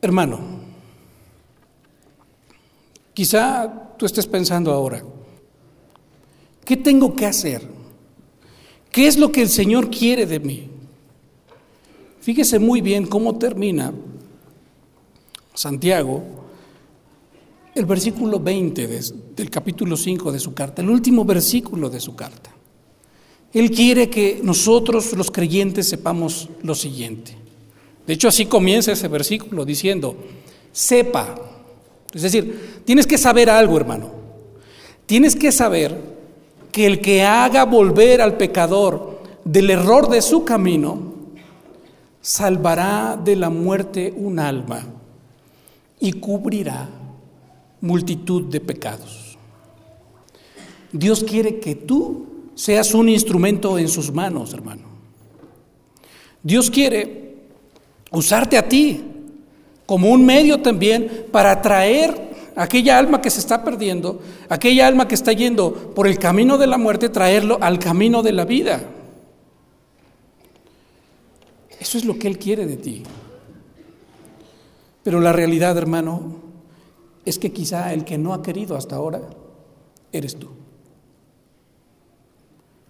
Hermano, 0.00 0.38
quizá 3.12 3.94
tú 3.98 4.06
estés 4.06 4.26
pensando 4.26 4.72
ahora, 4.72 5.02
¿qué 6.64 6.76
tengo 6.76 7.14
que 7.14 7.26
hacer? 7.26 7.66
¿Qué 8.90 9.06
es 9.06 9.18
lo 9.18 9.32
que 9.32 9.42
el 9.42 9.48
Señor 9.48 9.90
quiere 9.90 10.26
de 10.26 10.40
mí? 10.40 10.70
Fíjese 12.20 12.58
muy 12.58 12.80
bien 12.80 13.06
cómo 13.06 13.38
termina 13.38 13.92
Santiago 15.54 16.22
el 17.74 17.84
versículo 17.84 18.40
20 18.40 18.86
del 19.36 19.50
capítulo 19.50 19.96
5 19.96 20.32
de 20.32 20.38
su 20.38 20.54
carta, 20.54 20.80
el 20.80 20.88
último 20.88 21.24
versículo 21.24 21.90
de 21.90 22.00
su 22.00 22.16
carta. 22.16 22.55
Él 23.56 23.70
quiere 23.70 24.10
que 24.10 24.40
nosotros 24.42 25.14
los 25.14 25.30
creyentes 25.30 25.88
sepamos 25.88 26.50
lo 26.62 26.74
siguiente. 26.74 27.34
De 28.06 28.12
hecho, 28.12 28.28
así 28.28 28.44
comienza 28.44 28.92
ese 28.92 29.08
versículo 29.08 29.64
diciendo, 29.64 30.14
sepa. 30.72 31.34
Es 32.12 32.20
decir, 32.20 32.82
tienes 32.84 33.06
que 33.06 33.16
saber 33.16 33.48
algo, 33.48 33.78
hermano. 33.78 34.10
Tienes 35.06 35.34
que 35.34 35.52
saber 35.52 35.98
que 36.70 36.84
el 36.84 37.00
que 37.00 37.22
haga 37.22 37.64
volver 37.64 38.20
al 38.20 38.36
pecador 38.36 39.22
del 39.42 39.70
error 39.70 40.10
de 40.10 40.20
su 40.20 40.44
camino, 40.44 41.14
salvará 42.20 43.18
de 43.24 43.36
la 43.36 43.48
muerte 43.48 44.12
un 44.18 44.38
alma 44.38 44.84
y 45.98 46.12
cubrirá 46.12 46.90
multitud 47.80 48.50
de 48.50 48.60
pecados. 48.60 49.38
Dios 50.92 51.24
quiere 51.24 51.58
que 51.58 51.74
tú 51.74 52.35
seas 52.56 52.94
un 52.94 53.08
instrumento 53.08 53.78
en 53.78 53.88
sus 53.88 54.12
manos, 54.12 54.52
hermano. 54.54 54.82
Dios 56.42 56.70
quiere 56.70 57.34
usarte 58.10 58.56
a 58.56 58.66
ti 58.66 59.04
como 59.84 60.10
un 60.10 60.24
medio 60.24 60.60
también 60.60 61.26
para 61.30 61.60
traer 61.60 62.32
aquella 62.56 62.98
alma 62.98 63.20
que 63.20 63.30
se 63.30 63.40
está 63.40 63.62
perdiendo, 63.62 64.20
aquella 64.48 64.86
alma 64.86 65.06
que 65.06 65.14
está 65.14 65.32
yendo 65.32 65.92
por 65.94 66.08
el 66.08 66.18
camino 66.18 66.56
de 66.56 66.66
la 66.66 66.78
muerte, 66.78 67.10
traerlo 67.10 67.58
al 67.60 67.78
camino 67.78 68.22
de 68.22 68.32
la 68.32 68.46
vida. 68.46 68.82
Eso 71.78 71.98
es 71.98 72.06
lo 72.06 72.18
que 72.18 72.26
Él 72.26 72.38
quiere 72.38 72.66
de 72.66 72.76
ti. 72.78 73.02
Pero 75.02 75.20
la 75.20 75.32
realidad, 75.32 75.76
hermano, 75.76 76.36
es 77.24 77.38
que 77.38 77.52
quizá 77.52 77.92
el 77.92 78.04
que 78.04 78.16
no 78.16 78.32
ha 78.32 78.42
querido 78.42 78.76
hasta 78.76 78.96
ahora 78.96 79.20
eres 80.10 80.36
tú. 80.36 80.48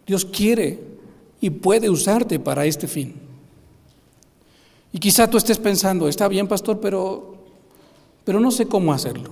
Dios 0.06 0.24
quiere 0.24 0.80
y 1.40 1.50
puede 1.50 1.90
usarte 1.90 2.38
para 2.38 2.64
este 2.64 2.86
fin. 2.86 3.14
Y 4.92 4.98
quizá 4.98 5.28
tú 5.28 5.36
estés 5.36 5.58
pensando, 5.58 6.08
está 6.08 6.28
bien, 6.28 6.48
pastor, 6.48 6.80
pero, 6.80 7.34
pero 8.24 8.40
no 8.40 8.50
sé 8.50 8.66
cómo 8.66 8.92
hacerlo. 8.92 9.30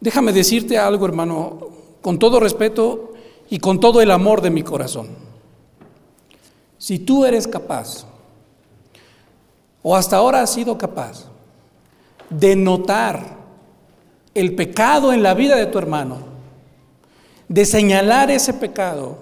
Déjame 0.00 0.32
decirte 0.32 0.78
algo, 0.78 1.04
hermano, 1.04 1.58
con 2.00 2.18
todo 2.18 2.40
respeto 2.40 3.12
y 3.50 3.58
con 3.58 3.80
todo 3.80 4.00
el 4.00 4.10
amor 4.10 4.40
de 4.40 4.50
mi 4.50 4.62
corazón. 4.62 5.08
Si 6.78 6.98
tú 7.00 7.24
eres 7.24 7.46
capaz, 7.46 8.06
o 9.82 9.94
hasta 9.94 10.16
ahora 10.16 10.42
has 10.42 10.52
sido 10.52 10.78
capaz, 10.78 11.26
de 12.30 12.56
notar 12.56 13.36
el 14.34 14.54
pecado 14.54 15.12
en 15.12 15.22
la 15.22 15.34
vida 15.34 15.56
de 15.56 15.66
tu 15.66 15.78
hermano, 15.78 16.31
de 17.52 17.66
señalar 17.66 18.30
ese 18.30 18.54
pecado 18.54 19.18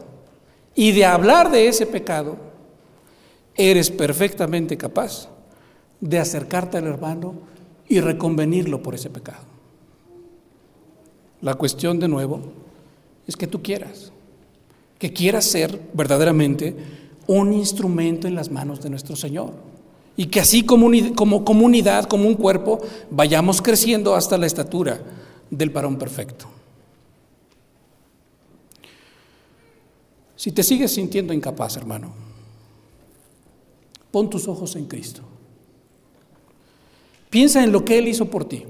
y 0.76 0.92
de 0.92 1.04
hablar 1.04 1.50
de 1.50 1.66
ese 1.66 1.84
pecado, 1.84 2.36
eres 3.56 3.90
perfectamente 3.90 4.76
capaz 4.76 5.28
de 6.00 6.16
acercarte 6.16 6.78
al 6.78 6.86
hermano 6.86 7.34
y 7.88 7.98
reconvenirlo 7.98 8.84
por 8.84 8.94
ese 8.94 9.10
pecado. 9.10 9.42
La 11.40 11.54
cuestión 11.54 11.98
de 11.98 12.06
nuevo 12.06 12.40
es 13.26 13.36
que 13.36 13.48
tú 13.48 13.62
quieras, 13.62 14.12
que 15.00 15.12
quieras 15.12 15.46
ser 15.46 15.80
verdaderamente 15.92 16.76
un 17.26 17.52
instrumento 17.52 18.28
en 18.28 18.36
las 18.36 18.48
manos 18.48 18.80
de 18.80 18.90
nuestro 18.90 19.16
Señor. 19.16 19.54
Y 20.16 20.26
que 20.26 20.38
así 20.38 20.62
como, 20.62 20.88
comunidad, 21.44 22.04
como 22.04 22.28
un 22.28 22.34
cuerpo, 22.34 22.78
vayamos 23.10 23.60
creciendo 23.60 24.14
hasta 24.14 24.38
la 24.38 24.46
estatura 24.46 25.00
del 25.50 25.70
varón 25.70 25.96
perfecto. 25.96 26.59
Si 30.40 30.52
te 30.52 30.62
sigues 30.62 30.94
sintiendo 30.94 31.34
incapaz, 31.34 31.76
hermano, 31.76 32.12
pon 34.10 34.30
tus 34.30 34.48
ojos 34.48 34.74
en 34.74 34.86
Cristo. 34.86 35.20
Piensa 37.28 37.62
en 37.62 37.70
lo 37.70 37.84
que 37.84 37.98
Él 37.98 38.08
hizo 38.08 38.24
por 38.24 38.46
ti. 38.46 38.64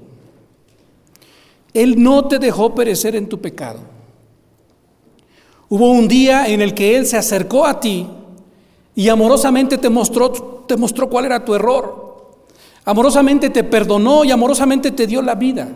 Él 1.73 2.03
no 2.03 2.27
te 2.27 2.39
dejó 2.39 2.75
perecer 2.75 3.15
en 3.15 3.29
tu 3.29 3.39
pecado. 3.39 3.79
Hubo 5.69 5.89
un 5.91 6.09
día 6.09 6.45
en 6.47 6.61
el 6.61 6.73
que 6.73 6.97
Él 6.97 7.05
se 7.05 7.15
acercó 7.15 7.65
a 7.65 7.79
ti 7.79 8.05
y 8.93 9.07
amorosamente 9.07 9.77
te 9.77 9.89
mostró, 9.89 10.29
te 10.67 10.75
mostró 10.75 11.09
cuál 11.09 11.23
era 11.23 11.45
tu 11.45 11.55
error. 11.55 12.43
Amorosamente 12.83 13.49
te 13.49 13.63
perdonó 13.63 14.25
y 14.25 14.31
amorosamente 14.31 14.91
te 14.91 15.07
dio 15.07 15.21
la 15.21 15.35
vida. 15.35 15.69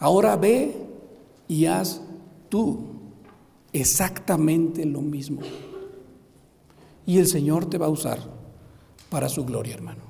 Ahora 0.00 0.34
ve 0.34 0.74
y 1.46 1.66
haz 1.66 2.00
tú 2.48 2.89
exactamente 3.72 4.84
lo 4.84 5.00
mismo. 5.00 5.40
Y 7.06 7.18
el 7.18 7.26
Señor 7.26 7.66
te 7.66 7.78
va 7.78 7.86
a 7.86 7.90
usar 7.90 8.18
para 9.08 9.28
su 9.28 9.44
gloria, 9.44 9.74
hermano. 9.74 10.02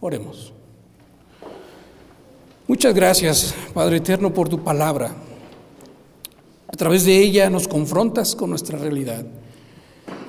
Oremos. 0.00 0.52
Muchas 2.66 2.94
gracias, 2.94 3.54
Padre 3.74 3.98
Eterno, 3.98 4.32
por 4.32 4.48
tu 4.48 4.62
palabra. 4.62 5.14
A 6.68 6.76
través 6.76 7.04
de 7.04 7.18
ella 7.18 7.50
nos 7.50 7.68
confrontas 7.68 8.34
con 8.34 8.50
nuestra 8.50 8.78
realidad 8.78 9.26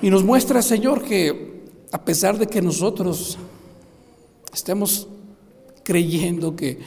y 0.02 0.10
nos 0.10 0.24
muestra, 0.24 0.62
Señor, 0.62 1.04
que 1.04 1.64
a 1.92 2.04
pesar 2.04 2.38
de 2.38 2.48
que 2.48 2.62
nosotros 2.62 3.38
estemos 4.54 5.08
creyendo 5.84 6.56
que, 6.56 6.80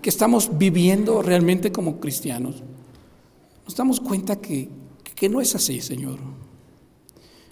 que 0.00 0.08
estamos 0.08 0.56
viviendo 0.56 1.20
realmente 1.20 1.70
como 1.70 2.00
cristianos, 2.00 2.62
nos 3.64 3.76
damos 3.76 4.00
cuenta 4.00 4.36
que, 4.36 4.68
que 5.14 5.28
no 5.28 5.40
es 5.40 5.54
así, 5.54 5.80
Señor. 5.80 6.18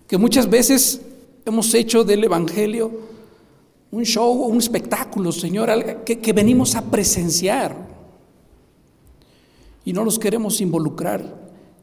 Que 0.06 0.18
muchas 0.18 0.48
veces 0.48 1.00
hemos 1.44 1.72
hecho 1.74 2.04
del 2.04 2.24
Evangelio 2.24 3.12
un 3.90 4.04
show, 4.04 4.32
un 4.44 4.58
espectáculo, 4.58 5.32
Señor, 5.32 6.02
que, 6.04 6.18
que 6.18 6.32
venimos 6.32 6.74
a 6.74 6.82
presenciar 6.82 7.76
y 9.84 9.92
no 9.92 10.04
nos 10.04 10.18
queremos 10.18 10.60
involucrar 10.60 11.42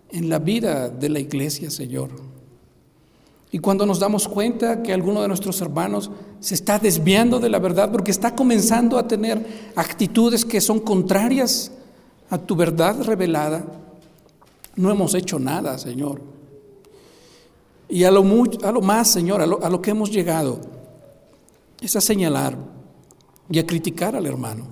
en 0.09 0.29
la 0.29 0.39
vida 0.39 0.89
de 0.89 1.09
la 1.09 1.19
iglesia, 1.19 1.69
Señor. 1.69 2.09
Y 3.51 3.59
cuando 3.59 3.85
nos 3.85 3.99
damos 3.99 4.27
cuenta 4.27 4.83
que 4.83 4.93
alguno 4.93 5.21
de 5.21 5.27
nuestros 5.27 5.59
hermanos 5.61 6.11
se 6.39 6.53
está 6.53 6.79
desviando 6.79 7.39
de 7.39 7.49
la 7.49 7.59
verdad 7.59 7.91
porque 7.91 8.11
está 8.11 8.35
comenzando 8.35 8.97
a 8.97 9.07
tener 9.07 9.71
actitudes 9.75 10.45
que 10.45 10.61
son 10.61 10.79
contrarias 10.79 11.71
a 12.29 12.37
tu 12.37 12.55
verdad 12.55 13.01
revelada, 13.03 13.65
no 14.79 14.89
hemos 14.89 15.13
hecho 15.13 15.39
nada, 15.39 15.77
Señor. 15.77 16.21
Y 17.89 18.05
a 18.05 18.11
lo, 18.11 18.23
a 18.63 18.71
lo 18.71 18.81
más, 18.81 19.09
Señor, 19.09 19.41
a 19.41 19.45
lo, 19.45 19.61
a 19.61 19.69
lo 19.69 19.81
que 19.81 19.91
hemos 19.91 20.09
llegado 20.09 20.61
es 21.81 21.97
a 21.97 22.01
señalar 22.01 22.57
y 23.49 23.59
a 23.59 23.67
criticar 23.67 24.15
al 24.15 24.25
hermano 24.25 24.67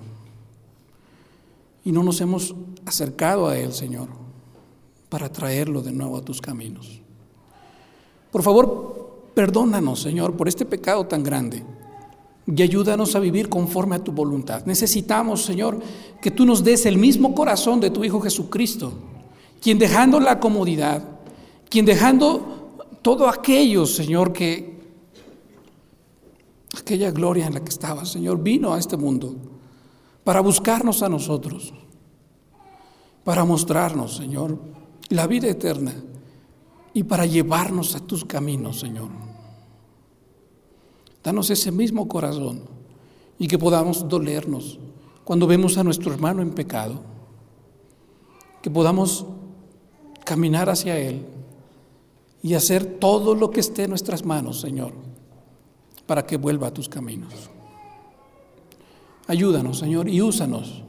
y 1.84 1.92
no 1.92 2.02
nos 2.02 2.22
hemos 2.22 2.54
acercado 2.86 3.48
a 3.48 3.58
Él, 3.58 3.74
Señor, 3.74 4.08
para 5.10 5.30
traerlo 5.30 5.82
de 5.82 5.92
nuevo 5.92 6.16
a 6.16 6.24
tus 6.24 6.40
caminos. 6.40 7.02
Por 8.30 8.42
favor, 8.42 9.30
perdónanos, 9.34 10.00
Señor, 10.00 10.36
por 10.36 10.48
este 10.48 10.64
pecado 10.64 11.06
tan 11.06 11.22
grande 11.22 11.62
y 12.46 12.62
ayúdanos 12.62 13.14
a 13.14 13.20
vivir 13.20 13.50
conforme 13.50 13.96
a 13.96 14.02
tu 14.02 14.12
voluntad. 14.12 14.64
Necesitamos, 14.64 15.44
Señor, 15.44 15.80
que 16.22 16.30
tú 16.30 16.46
nos 16.46 16.64
des 16.64 16.86
el 16.86 16.96
mismo 16.96 17.34
corazón 17.34 17.78
de 17.78 17.90
tu 17.90 18.04
Hijo 18.04 18.20
Jesucristo, 18.20 18.94
quien 19.60 19.78
dejando 19.78 20.20
la 20.20 20.40
comodidad, 20.40 21.02
quien 21.68 21.84
dejando 21.84 22.76
todo 23.02 23.28
aquello, 23.28 23.86
Señor, 23.86 24.32
que 24.32 24.78
aquella 26.78 27.10
gloria 27.10 27.46
en 27.46 27.54
la 27.54 27.60
que 27.60 27.70
estaba, 27.70 28.04
Señor, 28.04 28.42
vino 28.42 28.72
a 28.72 28.78
este 28.78 28.96
mundo 28.96 29.34
para 30.24 30.40
buscarnos 30.40 31.02
a 31.02 31.08
nosotros, 31.08 31.72
para 33.24 33.44
mostrarnos, 33.44 34.16
Señor, 34.16 34.58
la 35.08 35.26
vida 35.26 35.48
eterna 35.48 35.94
y 36.92 37.02
para 37.02 37.26
llevarnos 37.26 37.94
a 37.94 38.00
tus 38.00 38.24
caminos, 38.24 38.80
Señor. 38.80 39.08
Danos 41.22 41.50
ese 41.50 41.72
mismo 41.72 42.08
corazón 42.08 42.62
y 43.38 43.48
que 43.48 43.58
podamos 43.58 44.08
dolernos 44.08 44.78
cuando 45.24 45.46
vemos 45.46 45.76
a 45.78 45.84
nuestro 45.84 46.12
hermano 46.12 46.42
en 46.42 46.50
pecado, 46.50 47.02
que 48.62 48.70
podamos 48.70 49.26
caminar 50.28 50.68
hacia 50.68 50.98
Él 50.98 51.24
y 52.42 52.52
hacer 52.52 52.98
todo 53.00 53.34
lo 53.34 53.50
que 53.50 53.60
esté 53.60 53.84
en 53.84 53.90
nuestras 53.90 54.26
manos, 54.26 54.60
Señor, 54.60 54.92
para 56.04 56.26
que 56.26 56.36
vuelva 56.36 56.66
a 56.66 56.74
tus 56.74 56.86
caminos. 56.86 57.32
Ayúdanos, 59.26 59.78
Señor, 59.78 60.06
y 60.06 60.20
úsanos. 60.20 60.82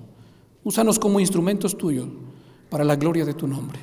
Úsanos 0.65 0.99
como 0.99 1.21
instrumentos 1.21 1.77
tuyos 1.77 2.09
para 2.69 2.83
la 2.83 2.97
gloria 2.97 3.23
de 3.23 3.33
tu 3.33 3.47
nombre. 3.47 3.79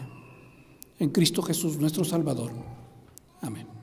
En 0.98 1.08
Cristo 1.08 1.40
Jesús, 1.40 1.78
nuestro 1.78 2.04
Salvador. 2.04 2.52
Amén. 3.40 3.75